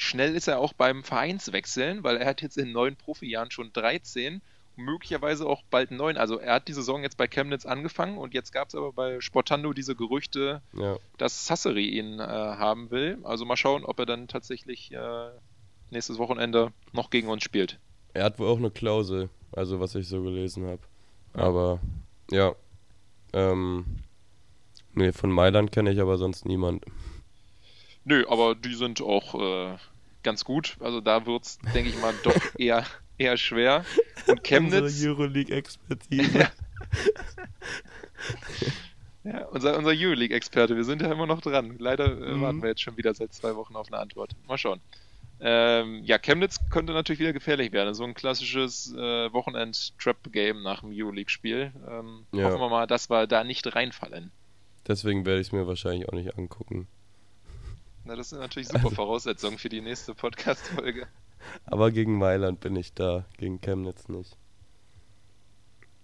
[0.02, 4.40] Schnell ist er auch beim Vereinswechseln, weil er hat jetzt in neun Profijahren schon 13
[4.78, 6.16] und möglicherweise auch bald neun.
[6.16, 9.20] Also er hat die Saison jetzt bei Chemnitz angefangen und jetzt gab es aber bei
[9.20, 10.96] Sportando diese Gerüchte, Ja.
[11.18, 13.18] dass Sasseri ihn äh, haben will.
[13.24, 15.28] Also mal schauen, ob er dann tatsächlich äh,
[15.90, 17.78] nächstes Wochenende noch gegen uns spielt.
[18.14, 20.80] Er hat wohl auch eine Klausel, also was ich so gelesen habe.
[21.34, 21.78] Aber
[22.30, 22.54] ja.
[23.34, 23.84] Ähm.
[24.94, 26.84] Nee, von Mailand kenne ich aber sonst niemand.
[28.04, 29.76] Nö, aber die sind auch äh,
[30.22, 30.76] ganz gut.
[30.80, 32.86] Also da wird es, denke ich mal, doch eher,
[33.18, 33.84] eher schwer.
[34.26, 36.50] Und Chemnitz, Unsere Euroleague-Expertise.
[39.24, 41.76] ja, unser, unser Euroleague-Experte, wir sind ja immer noch dran.
[41.78, 42.42] Leider äh, Mhm.
[42.42, 44.34] warten wir jetzt schon wieder seit zwei Wochen auf eine Antwort.
[44.48, 44.80] Mal schauen.
[45.42, 47.94] Ähm, ja, Chemnitz könnte natürlich wieder gefährlich werden.
[47.94, 51.72] So ein klassisches äh, Wochenend-Trap-Game nach dem Euroleague-Spiel.
[51.88, 52.44] Ähm, Ja.
[52.44, 54.32] Hoffen wir mal, dass wir da nicht reinfallen.
[54.86, 56.88] Deswegen werde ich es mir wahrscheinlich auch nicht angucken.
[58.04, 61.06] Na, das sind natürlich super Voraussetzungen für die nächste Podcast-Folge.
[61.66, 64.36] Aber gegen Mailand bin ich da, gegen Chemnitz nicht.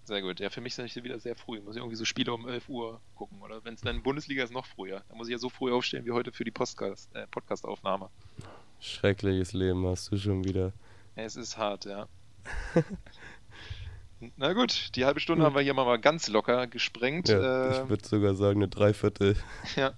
[0.03, 0.39] Sehr gut.
[0.39, 1.59] Ja, für mich sind es wieder sehr früh.
[1.59, 3.41] Muss ich irgendwie so Spiele um 11 Uhr gucken.
[3.41, 5.03] Oder wenn es dann Bundesliga ist, noch früher.
[5.09, 8.09] Da muss ich ja so früh aufstehen wie heute für die Podcast, äh, Podcast-Aufnahme.
[8.79, 10.71] Schreckliches Leben hast du schon wieder.
[11.15, 12.07] Es ist hart, ja.
[14.37, 17.27] Na gut, die halbe Stunde haben wir hier mal ganz locker gesprengt.
[17.27, 19.35] Ja, äh, ich würde sogar sagen, eine Dreiviertel.
[19.75, 19.93] ja.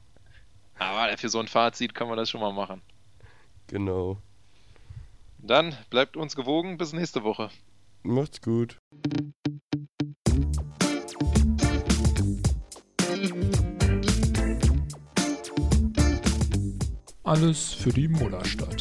[0.80, 2.82] Aber für so ein Fazit kann man das schon mal machen.
[3.68, 4.18] Genau.
[5.38, 6.78] Dann bleibt uns gewogen.
[6.78, 7.50] Bis nächste Woche.
[8.04, 8.78] Macht's gut.
[17.24, 18.79] Alles für die Mullerstadt.